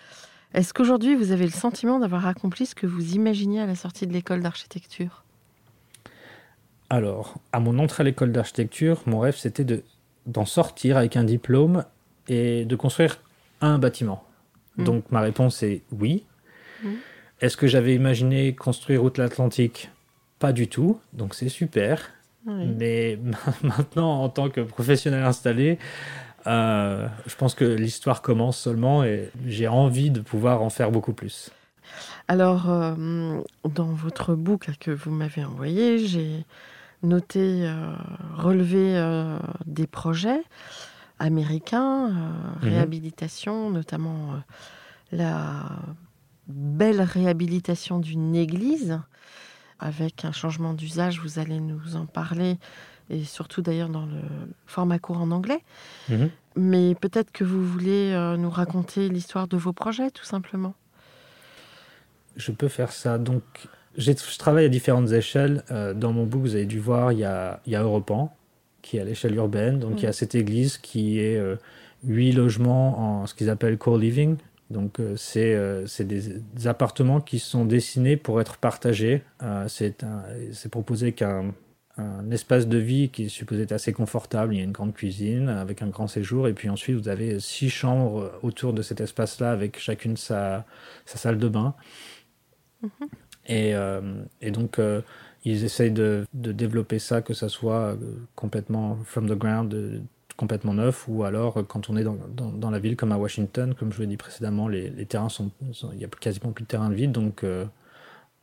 [0.54, 4.06] Est-ce qu'aujourd'hui, vous avez le sentiment d'avoir accompli ce que vous imaginiez à la sortie
[4.06, 5.23] de l'école d'architecture?
[6.90, 9.66] Alors, à mon entrée à l'école d'architecture, mon rêve, c'était
[10.26, 11.86] d'en sortir avec un diplôme
[12.28, 13.20] et de construire
[13.62, 14.24] un bâtiment.
[14.78, 14.84] Hmm.
[14.84, 16.24] Donc ma réponse est oui.
[16.84, 16.96] Hmm.
[17.42, 19.90] Est-ce que j'avais imaginé construire Outre-l'Atlantique
[20.40, 22.12] Pas du tout, donc c'est super.
[22.46, 23.18] Mais
[23.64, 25.80] maintenant, en tant que professionnel installé,
[26.46, 31.14] euh, je pense que l'histoire commence seulement et j'ai envie de pouvoir en faire beaucoup
[31.14, 31.52] plus.
[32.28, 36.46] Alors, euh, dans votre boucle que vous m'avez envoyé, j'ai
[37.04, 37.94] noté, euh,
[38.36, 38.98] relevé
[39.66, 40.42] des projets
[41.24, 42.74] américain, euh, mhm.
[42.74, 44.38] réhabilitation, notamment euh,
[45.12, 45.64] la
[46.48, 49.00] belle réhabilitation d'une église
[49.80, 52.58] avec un changement d'usage, vous allez nous en parler,
[53.10, 54.22] et surtout d'ailleurs dans le
[54.66, 55.62] format court en anglais.
[56.10, 56.30] Mhm.
[56.56, 60.74] Mais peut-être que vous voulez euh, nous raconter l'histoire de vos projets, tout simplement.
[62.36, 63.18] Je peux faire ça.
[63.18, 63.44] Donc,
[63.98, 65.64] je travaille à différentes échelles.
[65.70, 68.34] dans mon book, vous avez dû voir, il y a, il y a Europan,
[68.84, 69.80] qui est à l'échelle urbaine.
[69.80, 71.56] Donc il y a cette église qui est euh,
[72.04, 74.38] huit logements en ce qu'ils appellent co-living.
[74.70, 76.22] Donc euh, c'est euh, des,
[76.54, 79.24] des, appartements qui sont dessinés pour être partagés.
[79.68, 81.56] c'est proposé qu'un
[81.96, 84.56] un espace de vie qui est supposé être assez confortable.
[84.56, 86.48] Il y a une grande cuisine avec un grand séjour.
[86.48, 90.66] Et puis ensuite, vous avez six chambres autour de cet espace-là avec chacune sa,
[91.06, 91.76] sa salle de bain.
[93.48, 94.26] Mm-hmm.
[94.42, 94.80] et, et, donc,
[95.46, 97.96] ils essayent de, de, développer ça, que ça soit euh,
[98.36, 100.00] complètement from the ground, euh,
[100.38, 103.76] complètement neuf, ou alors euh, quand on est dans, dans, la ville comme à Washington,
[103.76, 105.52] comme je l'ai dit précédemment, les, les terrains sont,
[105.94, 107.46] il y a quasiment plus de terrain de vide, donc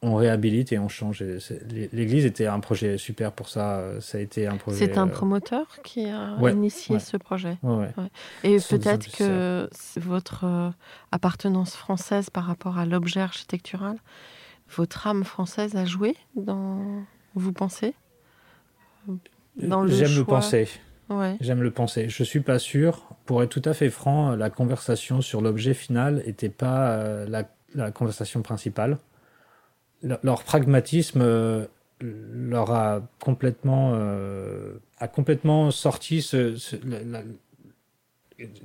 [0.02, 1.22] on réhabilite et on change.
[1.92, 4.00] L'église était un projet super pour ça.
[4.00, 4.78] Ça a été un projet.
[4.78, 7.58] C'est un promoteur qui a initié ce projet.
[7.62, 7.90] Ouais,
[8.44, 10.72] et peut-être que votre
[11.12, 13.96] appartenance française par rapport à l'objet architectural
[14.76, 17.04] votre âme française a joué dans,
[17.34, 17.94] vous pensez?
[19.56, 20.68] J'aime le penser.
[21.40, 22.08] J'aime le penser.
[22.08, 23.08] Je suis pas sûr.
[23.26, 27.90] Pour être tout à fait franc, la conversation sur l'objet final n'était pas euh, la,
[27.90, 28.98] conversation principale.
[30.02, 31.66] leur pragmatisme euh,
[32.00, 33.94] leur a complètement,
[34.98, 36.56] a complètement sorti ce,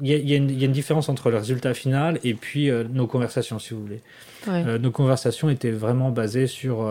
[0.02, 3.82] il y, a, une, différence entre le résultat final et puis nos conversations, si vous
[3.82, 4.02] voulez.
[4.80, 6.90] nos conversations étaient vraiment basées sur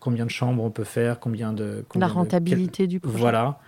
[0.00, 1.84] combien de chambres on peut faire, combien de...
[1.94, 3.18] la rentabilité du projet.
[3.18, 3.58] Voilà.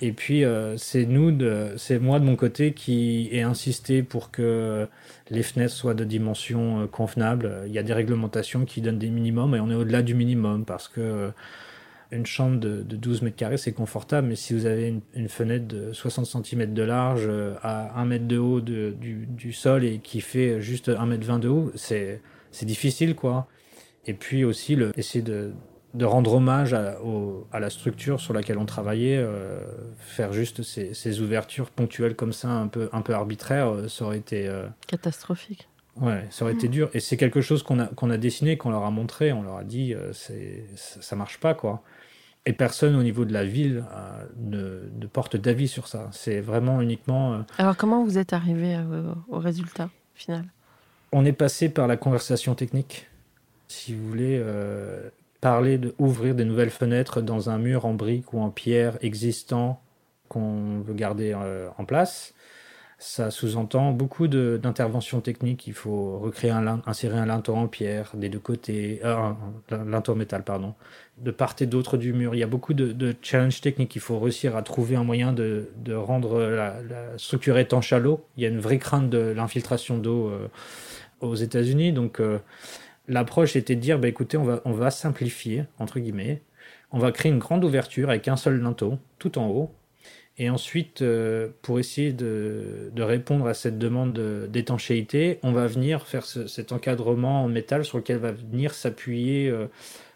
[0.00, 1.36] Et puis, euh, c'est nous,
[1.76, 4.86] c'est moi de mon côté qui ai insisté pour que
[5.30, 7.64] les fenêtres soient de dimension euh, convenable.
[7.66, 10.64] Il y a des réglementations qui donnent des minimums et on est au-delà du minimum
[10.64, 11.30] parce que euh,
[12.10, 15.92] une chambre de, 12 mètres carrés, c'est confortable, mais si vous avez une, fenêtre de
[15.92, 17.30] 60 cm de large
[17.62, 18.94] à 1 mètre de haut du,
[19.26, 22.20] du, sol et qui fait juste 1 mètre 20 de haut, c'est
[22.62, 23.46] difficile, quoi.
[24.06, 25.52] Et puis aussi, le, essayer de,
[25.94, 26.98] de rendre hommage à,
[27.52, 29.60] à, la structure sur laquelle on travaillait, euh,
[29.98, 34.04] faire juste ces, ces, ouvertures ponctuelles comme ça, un peu, un peu arbitraires, euh, ça
[34.04, 34.46] aurait été...
[34.46, 35.68] Euh, Catastrophique.
[35.96, 36.90] Ouais, ça aurait été dur.
[36.94, 39.56] Et c'est quelque chose qu'on a, qu'on a dessiné, qu'on leur a montré, on leur
[39.56, 41.82] a dit, c'est, ça marche pas, quoi.
[42.46, 43.84] Et personne au niveau de la ville
[44.38, 46.08] ne, ne, porte d'avis sur ça.
[46.12, 47.44] C'est vraiment uniquement...
[47.58, 48.78] Alors comment vous êtes arrivé
[49.28, 50.44] au résultat final?
[51.12, 53.06] On est passé par la conversation technique.
[53.66, 54.42] Si vous voulez,
[55.40, 59.80] parler d'ouvrir des nouvelles fenêtres dans un mur en briques ou en pierre existant
[60.28, 62.34] qu'on veut garder euh, en place.
[63.00, 65.68] Ça sous-entend beaucoup d'interventions techniques.
[65.68, 69.14] Il faut recréer un, insérer un linteau en pierre des deux côtés, euh,
[69.70, 70.74] un, linteau en métal, pardon,
[71.18, 72.34] de part et d'autre du mur.
[72.34, 73.94] Il y a beaucoup de, challenges techniques.
[73.94, 76.74] Il faut réussir à trouver un moyen de, rendre la,
[77.18, 78.24] structure étanche à l'eau.
[78.36, 80.48] Il y a une vraie crainte de l'infiltration d'eau euh,
[81.20, 81.92] aux États-Unis.
[81.92, 82.20] Donc,
[83.06, 86.42] l'approche était de dire, bah, écoutez, on va, on va simplifier, entre guillemets.
[86.90, 89.72] On va créer une grande ouverture avec un seul linteau, tout en haut.
[90.40, 94.12] Et ensuite, euh, pour essayer de, répondre à cette demande
[94.48, 99.66] d'étanchéité, on va venir faire cet encadrement en métal sur lequel va venir s'appuyer euh,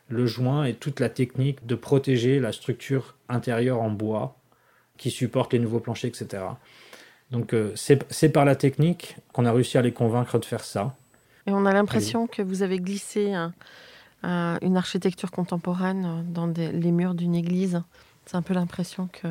[0.09, 4.37] le joint et toute la technique de protéger la structure intérieure en bois
[4.97, 6.45] qui supporte les nouveaux planchers, etc.
[7.33, 10.95] Donc euh, c'est par la technique qu'on a réussi à les convaincre de faire ça.
[11.47, 13.35] Et on a l'impression que vous avez glissé
[14.23, 17.83] une architecture contemporaine dans les murs d'une église.
[18.27, 19.27] C'est un peu l'impression que,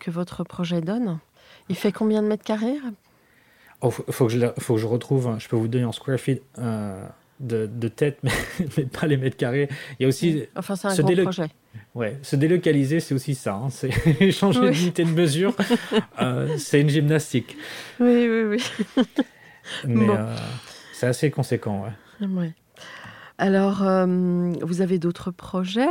[0.00, 1.20] que votre projet donne.
[1.68, 2.78] Il fait combien de mètres carrés?
[3.80, 6.42] Oh, faut, que je, faut que je retrouve, je peux vous donner en square feet
[6.58, 7.06] euh,
[7.38, 8.18] de, de, tête,
[8.76, 9.68] mais, pas les mètres carrés.
[9.98, 10.42] Il y a aussi.
[10.56, 11.48] Enfin, c'est un grand projet.
[11.94, 13.54] Ouais, se délocaliser, c'est aussi ça.
[13.54, 13.70] Hein.
[13.70, 15.54] C'est changer d'unité de mesure.
[16.20, 17.56] Euh, c'est une gymnastique.
[17.98, 18.58] Oui, oui,
[18.96, 19.04] oui.
[19.86, 20.08] mais.
[20.10, 20.36] Euh,
[20.92, 21.86] c'est assez conséquent,
[22.20, 22.52] ouais.
[23.38, 23.86] Alors,
[24.62, 25.88] vous avez d'autres projets?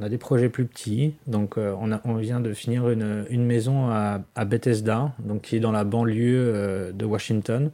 [0.00, 1.14] On a des projets plus petits.
[1.26, 1.74] Donc, euh,
[2.04, 6.92] on, vient de finir une, maison à, Bethesda, donc qui est dans la banlieue euh,
[6.92, 7.70] de Washington.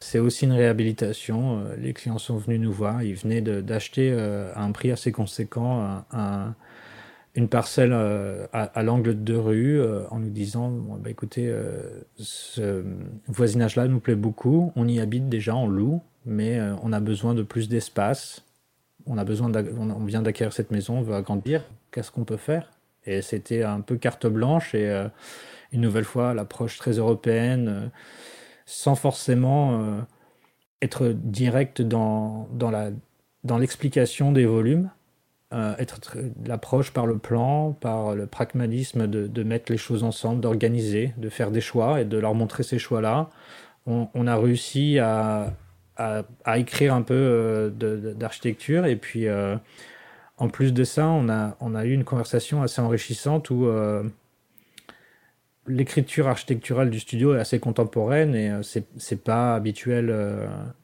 [0.00, 1.64] C'est aussi une réhabilitation.
[1.78, 3.02] les clients sont venus nous voir.
[3.02, 6.54] Ils venaient d'acheter à un prix assez conséquent un,
[7.34, 12.04] une parcelle euh, à, l'angle de deux rues euh, en nous disant bah, écoutez, euh,
[12.16, 12.84] ce
[13.26, 17.42] voisinage-là nous plaît beaucoup, on y habite déjà, on loue, mais on a besoin de
[17.42, 18.43] plus d'espace.
[19.06, 21.64] On a besoin, on vient d'acquérir cette maison, on veut agrandir.
[21.90, 22.70] Qu'est-ce qu'on peut faire?
[23.04, 25.08] Et c'était un peu carte blanche et
[25.72, 27.90] une nouvelle fois l'approche très européenne,
[28.64, 29.98] sans forcément
[30.80, 32.90] être direct dans, dans la
[33.44, 34.90] dans l'explication des volumes,
[35.52, 40.40] euh, être l'approche par le plan, par le pragmatisme de, de mettre les choses ensemble,
[40.40, 43.30] d'organiser, de faire des choix et de leur montrer ces choix-là.
[43.86, 45.52] On, a réussi à,
[45.96, 47.70] à, écrire un peu euh,
[48.14, 49.56] d'architecture et puis euh,
[50.38, 54.02] en plus de ça, on a, on a eu une conversation assez enrichissante où euh,
[55.66, 60.14] l'écriture architecturale du studio est assez contemporaine et c'est pas habituel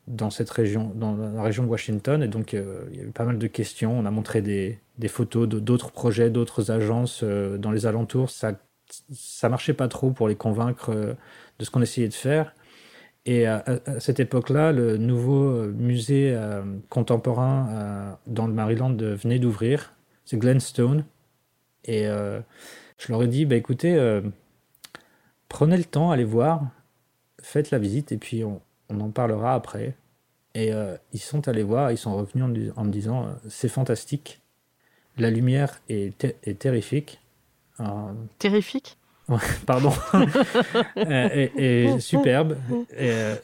[0.07, 2.23] dans cette région, dans la région de Washington.
[2.23, 3.99] Et donc, il y a eu pas mal de questions.
[3.99, 8.31] On a montré des, des photos d'autres projets, d'autres agences dans les alentours.
[8.31, 8.53] Ça,
[9.12, 12.55] ça marchait pas trop pour les convaincre de ce qu'on essayait de faire.
[13.26, 16.35] Et à, à cette époque-là, le nouveau musée
[16.88, 19.92] contemporain dans le Maryland venait d'ouvrir.
[20.24, 21.04] C'est Glenstone.
[21.85, 23.94] Et je leur ai dit, bah, écoutez,
[25.50, 26.62] prenez le temps, allez voir,
[27.42, 29.94] faites la visite et puis on, en parlera après.
[30.54, 34.40] Et euh, ils sont allés voir, ils sont revenus en, me disant euh, c'est fantastique,
[35.18, 36.18] la lumière est,
[36.58, 37.21] terrifique.
[37.81, 38.96] Euh, terrifique?
[39.66, 39.92] Pardon.
[40.96, 42.56] et, et, superbe.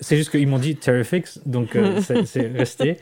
[0.00, 1.76] c'est juste qu'ils m'ont dit terrific, donc
[2.24, 2.98] c'est resté.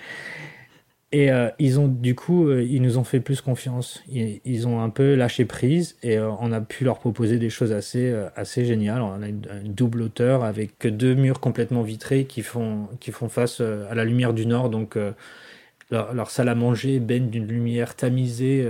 [1.15, 4.03] Et euh, ils ont du coup, euh, ils nous ont fait plus confiance.
[4.09, 7.71] Ils, ont un peu lâché prise et euh, on a pu leur proposer des choses
[7.71, 9.01] assez assez géniales.
[9.01, 13.61] On a une, double hauteur avec deux murs complètement vitrés qui font qui font face
[13.61, 14.71] à la lumière du nord.
[14.71, 14.99] Donc
[15.93, 18.69] leur, salle à manger baigne d'une lumière tamisée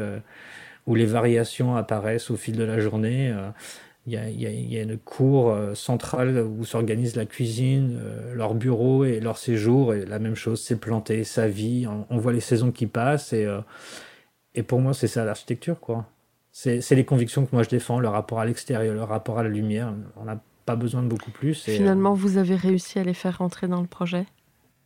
[0.87, 3.33] où les variations apparaissent au fil de la journée.
[4.07, 7.99] Il y, a, il, y a, une cour centrale où s'organise la cuisine,
[8.35, 9.95] leur bureau et leur séjour.
[9.95, 11.87] Et la même chose, c'est planté, sa vie.
[12.11, 13.33] On, voit les saisons qui passent.
[13.33, 13.49] Et,
[14.55, 16.07] et pour moi, c'est ça l'architecture, quoi.
[16.53, 19.49] C'est les convictions que moi je défends, le rapport à l'extérieur, le rapport à la
[19.49, 19.93] lumière.
[20.17, 21.67] On n'a pas besoin de beaucoup plus.
[21.69, 24.25] Et Finalement, euh, vous avez réussi à les faire rentrer dans le projet?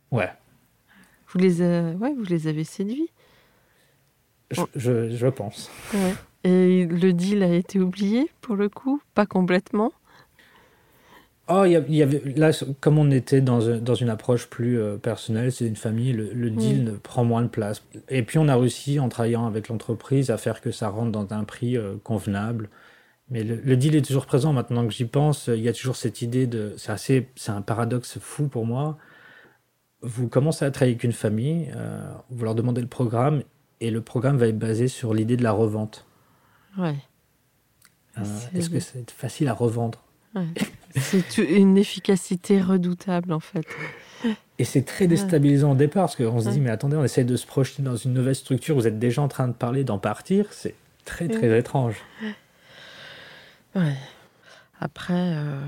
[0.09, 0.31] Ouais.
[1.27, 3.11] Vous les, ouais, vous les avez séduits?
[4.49, 5.69] Je, je, je pense.
[5.93, 6.15] Ouais.
[6.43, 9.91] Et le deal a été oublié pour le coup Pas complètement
[11.51, 15.51] Oh, il y, avait là, comme on était dans, dans une approche plus euh, personnelle,
[15.51, 17.83] c'est une famille, le, deal prend moins de place.
[18.07, 21.33] Et puis on a réussi en travaillant avec l'entreprise à faire que ça rentre dans
[21.33, 22.69] un prix euh, convenable.
[23.31, 25.47] Mais le, deal est toujours présent maintenant que j'y pense.
[25.47, 28.99] Il y a toujours cette idée de, c'est assez, c'est un paradoxe fou pour moi.
[30.03, 33.41] Vous commencez à travailler avec une famille, euh, vous leur demandez le programme
[33.81, 36.05] et le programme va être basé sur l'idée de la revente.
[36.77, 36.95] Ouais.
[38.53, 40.03] Est-ce que c'est facile à revendre
[40.35, 40.47] ouais.
[40.95, 43.65] C'est une efficacité redoutable en fait.
[44.57, 47.35] Et c'est très déstabilisant au départ parce qu'on se dit mais attendez, on essaie de
[47.37, 50.47] se projeter dans une nouvelle structure, vous êtes déjà en train de parler d'en partir,
[50.51, 51.95] c'est très très étrange.
[53.75, 53.95] Ouais.
[54.81, 55.61] Après, euh,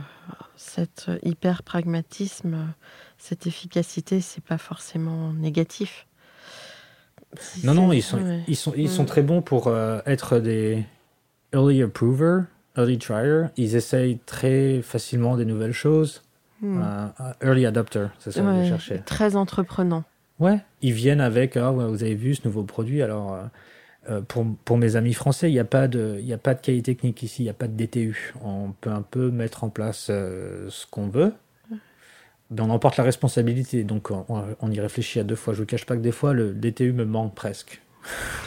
[0.55, 2.73] cet hyper pragmatisme,
[3.17, 6.07] cette efficacité, c'est pas forcément négatif.
[7.63, 10.83] Non, non, ils sont, ils sont, ils sont très bons pour euh, être des
[11.53, 12.45] early approvers
[12.77, 16.21] early trier, ils essayent très facilement des nouvelles choses.
[16.61, 16.81] Hmm.
[16.81, 18.99] Euh, euh, early adopter, c'est ça que je cherchais.
[18.99, 20.03] Très entreprenant.
[20.39, 23.37] Ouais, ils viennent avec, ah, vous avez vu ce nouveau produit, alors
[24.09, 26.81] euh, pour, pour, mes amis français, il n'y a, pas de, a pas de cahier
[26.81, 28.33] technique ici, il n'y a pas de DTU.
[28.43, 31.33] On peut un peu mettre en place ce qu'on veut,
[32.51, 35.53] mais on emporte la responsabilité, donc on, y réfléchit à deux fois.
[35.53, 37.81] Je ne vous cache pas que des fois, le DTU me manque presque.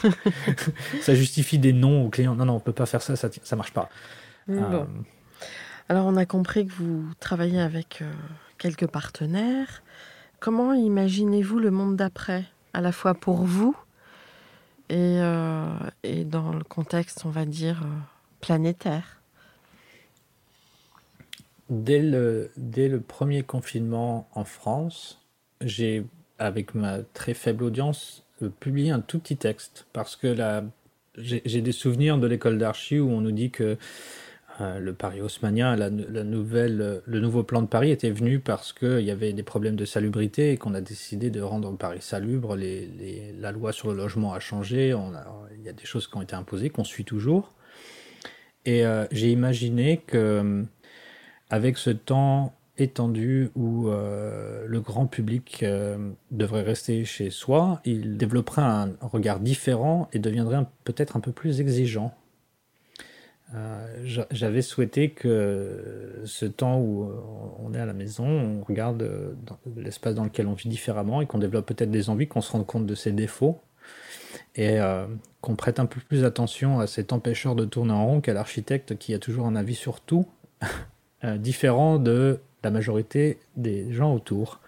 [1.01, 2.35] ça justifie des noms aux clients.
[2.35, 3.89] Non, non, on peut pas faire ça, ça, ça marche pas.
[4.51, 4.85] Euh,
[5.89, 8.13] Alors, on a compris que vous travaillez avec euh,
[8.59, 9.83] quelques partenaires.
[10.39, 12.45] Comment imaginez-vous le monde d'après,
[12.75, 13.75] à la fois pour vous
[14.91, 15.67] et, euh,
[16.03, 17.83] et dans le contexte, on va dire,
[18.43, 19.23] planétaire?
[21.71, 25.23] Dès le, dès le premier confinement en France,
[25.61, 26.05] j'ai,
[26.39, 28.25] avec ma très faible audience,
[28.61, 30.37] publier un tout petit texte parce que
[31.17, 33.77] j'ai des souvenirs de l'école d'archi où on nous dit que
[34.61, 39.01] euh, le Paris haussmanien, la, nouvelle, le nouveau plan de Paris était venu parce qu'il
[39.01, 42.57] y avait des problèmes de salubrité et qu'on a décidé de rendre Paris salubre.
[43.39, 44.95] La loi sur le logement a changé,
[45.57, 47.53] il y a des choses qui ont été imposées, qu'on suit toujours.
[48.65, 50.65] Et euh, j'ai imaginé que
[51.51, 58.17] avec ce temps étendu où euh, le grand public euh, devrait rester chez soi, il
[58.17, 62.13] développerait un regard différent et deviendrait peut-être un peu plus exigeant.
[63.55, 63.87] Euh,
[64.33, 67.09] j'avais souhaité que ce temps où
[67.63, 69.09] on est à la maison, on regarde
[69.77, 72.67] l'espace dans lequel on vit différemment et qu'on développe peut-être des envies, qu'on se rende
[72.67, 73.61] compte de ses défauts
[74.57, 74.79] et
[75.41, 78.99] qu'on prête un peu plus attention à cet empêcheur de tourner en rond qu'à l'architecte
[78.99, 80.27] qui a toujours un avis sur tout
[81.39, 84.61] différent de la majorité des gens autour.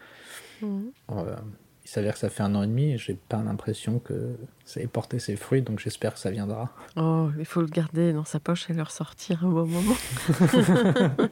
[0.62, 0.92] Mhm.
[1.12, 1.36] Euh,
[1.84, 4.80] il s'avère que ça fait un an et demi et j'ai pas l'impression que ça
[4.80, 6.72] ait porté ses fruits, donc j'espère que ça viendra.
[6.96, 9.94] Oh, il faut le garder dans sa poche et le ressortir un bon moment.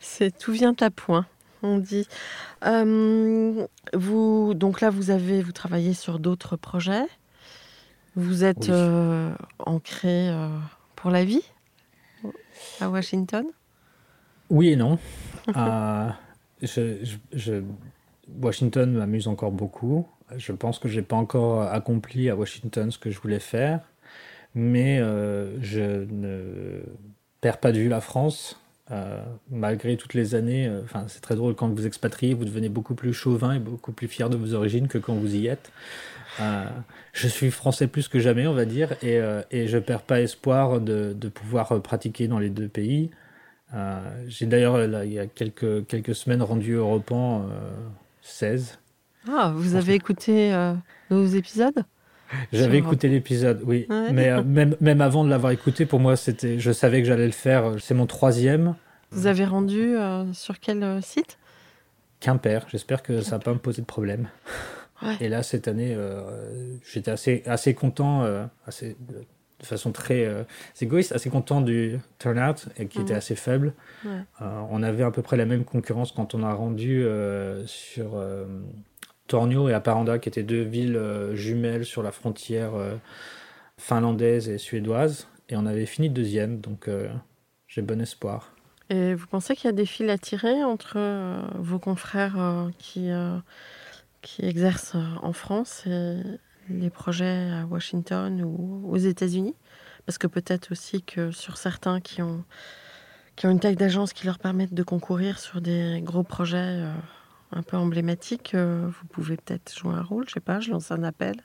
[0.00, 1.26] C'est tout vient à point,
[1.64, 2.06] on dit.
[2.64, 7.06] Euh, vous, donc là, vous avez, vous travaillez sur d'autres projets.
[8.14, 10.30] Vous êtes euh, ancré
[10.94, 11.42] pour la vie?
[12.80, 13.46] À Washington?
[14.52, 14.98] Oui et non.
[16.78, 17.60] Euh,
[18.40, 20.06] Washington m'amuse encore beaucoup.
[20.36, 23.80] Je pense que j'ai pas encore accompli à Washington ce que je voulais faire,
[24.54, 26.82] mais euh, je ne
[27.40, 28.60] perds pas de vue la France.
[28.92, 30.70] Euh, malgré toutes les années,
[31.08, 34.30] c'est très drôle quand vous expatriez, vous devenez beaucoup plus chauvin et beaucoup plus fier
[34.30, 35.72] de vos origines que quand vous y êtes.
[37.12, 39.18] je suis français plus que jamais, on va dire, et,
[39.50, 43.10] et je perds pas espoir de pouvoir pratiquer dans les deux pays.
[43.74, 47.46] Euh, j'ai d'ailleurs, il y a quelques, quelques semaines, rendu Europan
[48.22, 48.78] 16.
[49.28, 50.74] Euh, ah, vous avez écouté euh,
[51.10, 51.84] nos épisodes?
[52.52, 53.86] J'avais écouté l'épisode, oui.
[53.90, 57.32] Mais même, même avant de l'avoir écouté, pour moi, c'était, je savais que j'allais le
[57.32, 57.74] faire.
[57.78, 58.74] C'est mon troisième.
[59.10, 59.94] Vous avez rendu
[60.32, 61.38] sur quel site?
[62.20, 62.66] Quimper.
[62.70, 64.28] J'espère que ça va pas me poser de problème.
[65.20, 65.94] Et là, cette année,
[66.90, 68.24] j'étais assez, assez content,
[68.66, 68.96] assez,
[69.62, 70.42] de façon très euh,
[70.80, 73.72] égoïste, assez content du turnout et qui était assez faible.
[74.04, 74.20] Euh,
[74.70, 78.20] on avait à peu près la même concurrence quand on a rendu euh, sur
[79.28, 81.00] Tornio et Haparanda, qui étaient deux villes
[81.32, 82.72] jumelles sur la frontière
[83.78, 85.28] finlandaise et suédoise.
[85.48, 86.90] Et on avait fini deuxième, donc
[87.68, 88.52] j'ai bon espoir.
[88.90, 90.98] Et vous pensez qu'il y a des fils à tirer entre
[91.58, 93.10] vos confrères qui,
[94.22, 96.16] qui exercent en France et
[96.72, 99.54] les projets à Washington ou aux États-Unis
[100.06, 102.44] Parce que peut-être aussi que sur certains qui ont,
[103.36, 106.92] qui ont une taille d'agence qui leur permettent de concourir sur des gros projets euh,
[107.52, 110.90] un peu emblématiques, euh, vous pouvez peut-être jouer un rôle, je sais pas, je lance
[110.90, 111.36] un appel.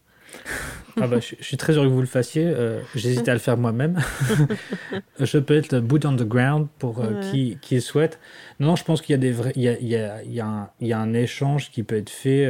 [1.01, 2.45] ah bah, je, suis très heureux que vous le fassiez.
[2.45, 3.97] Euh, J'hésitais à le faire moi-même.
[5.19, 7.01] je peux être boot on the ground pour
[7.31, 8.19] qui, qui souhaite.
[8.59, 10.33] Non, je pense qu'il y a des vrais, il y a, il y a, il
[10.33, 12.45] y a, un, il y a un échange qui peut être fait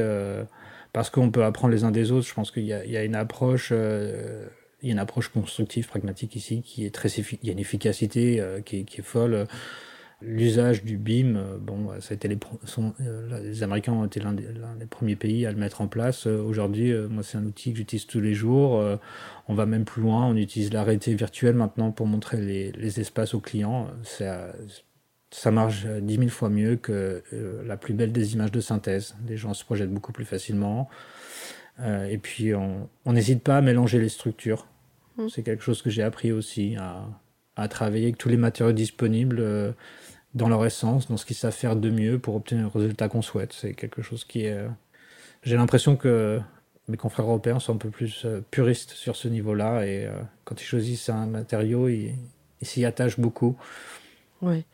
[0.93, 2.27] parce qu'on peut apprendre les uns des autres.
[2.27, 4.47] Je pense qu'il y, a une approche, euh,
[4.81, 7.59] il y a une approche constructive, pragmatique ici, qui est très, il y a une
[7.59, 9.47] efficacité euh, qui, est, folle.
[10.19, 15.15] L'usage du BIM, euh, bon, ça a été les, Américains ont été l'un des, premiers
[15.15, 16.25] pays à le mettre en place.
[16.25, 18.83] Aujourd'hui, moi, c'est un outil que j'utilise tous les jours.
[19.47, 20.25] on va même plus loin.
[20.25, 23.87] On utilise l'arrêté virtuel maintenant pour montrer les, espaces aux clients.
[25.31, 29.15] Ça marche dix mille fois mieux que euh, la plus belle des images de synthèse.
[29.27, 30.89] Les gens se projettent beaucoup plus facilement.
[31.79, 34.67] Euh, et puis, on n'hésite pas à mélanger les structures.
[35.17, 35.27] Mm.
[35.29, 37.05] C'est quelque chose que j'ai appris aussi, à,
[37.55, 39.71] à, travailler avec tous les matériaux disponibles euh,
[40.33, 43.21] dans leur essence, dans ce qu'ils savent faire de mieux pour obtenir le résultat qu'on
[43.21, 43.53] souhaite.
[43.53, 44.65] C'est quelque chose qui est...
[45.43, 46.39] J'ai l'impression que
[46.87, 50.09] mes confrères européens sont un peu plus puristes sur ce niveau-là et
[50.45, 52.15] quand ils choisissent un matériau, ils
[52.61, 53.57] s'y attachent beaucoup.
[54.41, 54.65] Oui.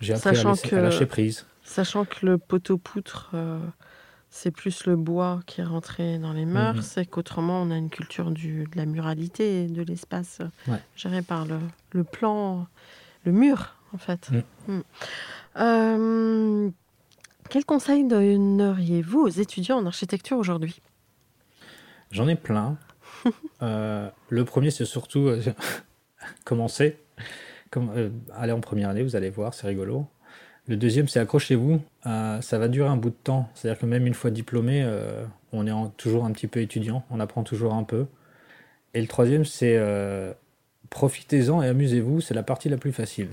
[0.00, 1.46] J'ai appris sachant à, que, lâcher prise.
[1.62, 3.58] Sachant que le poteau-poutre, euh,
[4.30, 6.82] c'est plus le bois qui est rentré dans les mœurs, mhm.
[6.82, 10.40] c'est qu'autrement, on a une culture du, de la muralité de l'espace
[10.96, 11.58] géré par le,
[11.92, 12.66] le, plan,
[13.24, 14.30] le mur, en fait.
[14.30, 14.72] Mm.
[14.72, 14.82] Mm.
[15.60, 16.70] Euh,
[17.50, 20.80] quel conseil donneriez-vous aux étudiants en architecture aujourd'hui?
[22.10, 22.76] J'en ai plein.
[23.60, 25.28] Euh, le premier, c'est surtout
[26.44, 26.96] commencer
[27.70, 30.06] comme, euh, allez en première année, vous allez voir, c'est rigolo.
[30.66, 31.80] Le deuxième, c'est accrochez-vous.
[32.06, 33.48] Euh, ça va durer un bout de temps.
[33.54, 37.20] C'est-à-dire que même une fois diplômé, euh, on est toujours un petit peu étudiant, on
[37.20, 38.06] apprend toujours un peu.
[38.94, 39.80] Et le troisième, c'est
[40.90, 42.20] profitez-en et amusez-vous.
[42.20, 43.28] C'est la partie la plus facile.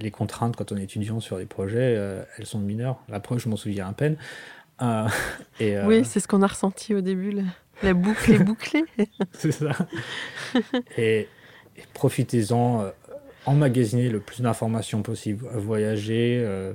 [0.00, 1.94] Les contraintes quand on est étudiant sur des projets,
[2.36, 3.02] elles sont mineures.
[3.08, 4.16] La preuve, je m'en souviens à peine.
[5.60, 7.42] et, oui, c'est ce qu'on a ressenti au début.
[7.82, 8.84] La, boucle est bouclée.
[9.32, 9.72] c'est ça.
[10.96, 11.28] et
[11.94, 12.90] profitez-en
[13.48, 16.74] emmagasiner le plus d'informations possible, voyager, euh,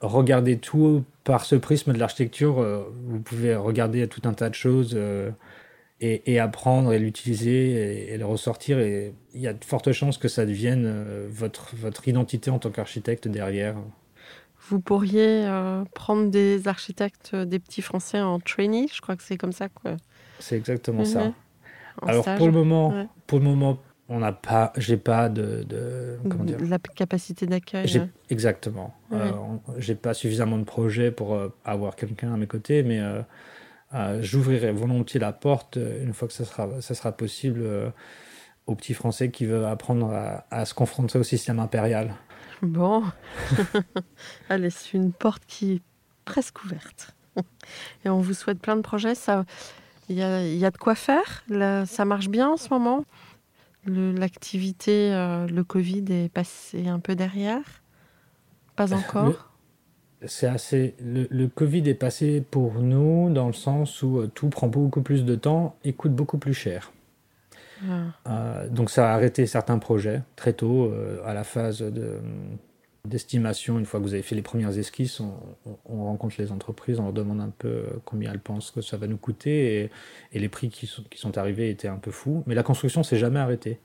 [0.00, 2.60] regarder tout par ce prisme de l'architecture.
[2.60, 5.30] Euh, vous pouvez regarder tout un tas de choses euh,
[6.00, 8.78] et, apprendre et l'utiliser et, le ressortir.
[8.78, 12.70] Et il y a de fortes chances que ça devienne votre, votre identité en tant
[12.70, 13.76] qu'architecte derrière.
[14.68, 15.46] Vous pourriez
[15.94, 19.68] prendre des architectes, des petits Français en trainee, je crois que c'est comme ça.
[20.40, 21.26] C'est exactement ça.
[21.26, 21.34] Mhm.
[22.06, 23.78] Alors pour le moment, pour le moment,
[24.12, 28.10] on n'a pas, j'ai pas de, de comment dire, la capacité d'accueil.
[28.28, 28.94] Exactement.
[29.12, 29.32] Euh,
[29.78, 34.70] j'ai pas suffisamment de projets pour euh, avoir quelqu'un à mes côtés, mais euh, j'ouvrirai
[34.70, 37.64] volontiers la porte une fois que ça sera, ça sera possible
[38.66, 40.12] aux petits Français qui veulent apprendre
[40.50, 42.14] à, se confronter au système impérial.
[42.60, 43.02] Bon,
[44.50, 45.82] allez, c'est une porte qui est
[46.24, 47.14] presque ouverte.
[48.04, 49.14] Et on vous souhaite plein de projets.
[49.14, 49.44] Ça,
[50.10, 51.44] il y a, de quoi faire.
[51.86, 53.04] ça marche bien en ce moment?
[53.86, 57.82] L'activité, euh, le, Covid est passé un peu derrière?
[58.76, 59.50] Pas encore?
[60.24, 60.94] C'est assez.
[61.00, 65.24] Le, Covid est passé pour nous dans le sens où euh, tout prend beaucoup plus
[65.24, 66.92] de temps et coûte beaucoup plus cher.
[67.88, 68.04] Ah.
[68.28, 70.92] Euh, donc ça a arrêté certains projets très tôt,
[71.24, 72.20] à la phase de,
[73.08, 77.04] d'estimation, une fois que vous avez fait les premières esquisses, on, rencontre les entreprises, on
[77.04, 79.90] leur demande un peu euh, combien elles pensent que ça va nous coûter,
[80.32, 82.44] et, les prix qui sont, qui sont, arrivés étaient un peu fous.
[82.46, 83.80] Mais la construction s'est jamais arrêtée.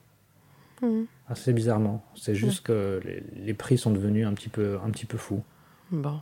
[0.82, 1.02] Mmh.
[1.28, 2.04] Assez bizarrement.
[2.14, 3.00] C'est juste que
[3.34, 5.42] les, prix sont devenus un petit peu, un petit peu fous.
[5.90, 6.20] Bon,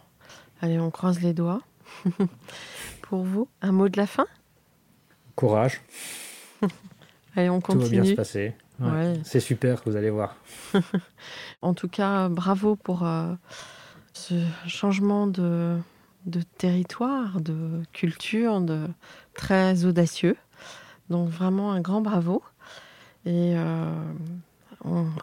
[0.62, 1.62] allez, on croise les doigts.
[3.02, 4.26] Pour vous, un mot de la fin?
[5.34, 5.82] Courage.
[7.36, 7.84] allez, on continue.
[7.84, 8.54] Tout va bien se passer.
[9.24, 10.36] C'est super, vous allez voir.
[11.62, 13.34] en tout cas, bravo pour euh,
[14.12, 14.34] ce
[14.66, 15.78] changement de,
[16.58, 18.86] territoire, de culture, de
[19.34, 20.36] très audacieux.
[21.08, 22.42] Donc vraiment un grand bravo.
[23.24, 24.04] Et euh,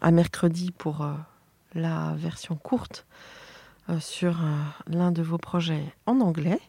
[0.01, 1.13] à mercredi pour euh,
[1.75, 3.05] la version courte
[3.99, 4.39] sur
[4.87, 6.59] l'un de vos projets en anglais.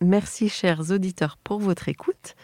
[0.00, 2.34] Merci chers auditeurs pour votre écoute.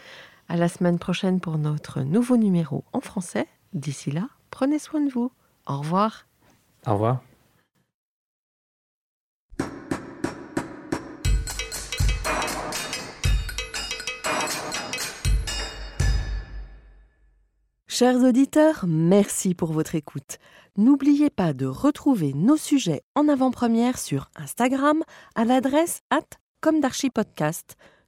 [0.51, 3.47] À la semaine prochaine pour notre nouveau numéro en français.
[3.71, 5.31] D'ici là, prenez soin de vous.
[5.65, 6.27] Au revoir.
[6.85, 7.21] Au revoir.
[17.87, 20.37] Chers auditeurs, merci pour votre écoute.
[20.75, 25.01] N'oubliez pas de retrouver nos sujets en avant-première sur Instagram
[25.35, 26.19] à l'adresse at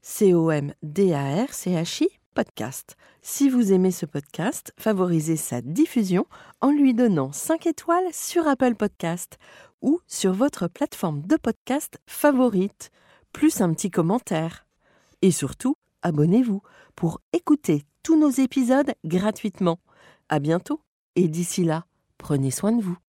[0.01, 2.97] C-O-M-D-A-R-C-H-I podcast.
[3.21, 6.25] Si vous aimez ce podcast, favorisez sa diffusion
[6.61, 9.37] en lui donnant 5 étoiles sur Apple Podcast
[9.81, 12.91] ou sur votre plateforme de podcast favorite,
[13.31, 14.65] plus un petit commentaire.
[15.21, 16.61] Et surtout, abonnez-vous
[16.95, 19.79] pour écouter tous nos épisodes gratuitement.
[20.29, 20.81] À bientôt
[21.15, 21.85] et d'ici là,
[22.17, 23.02] prenez soin de vous.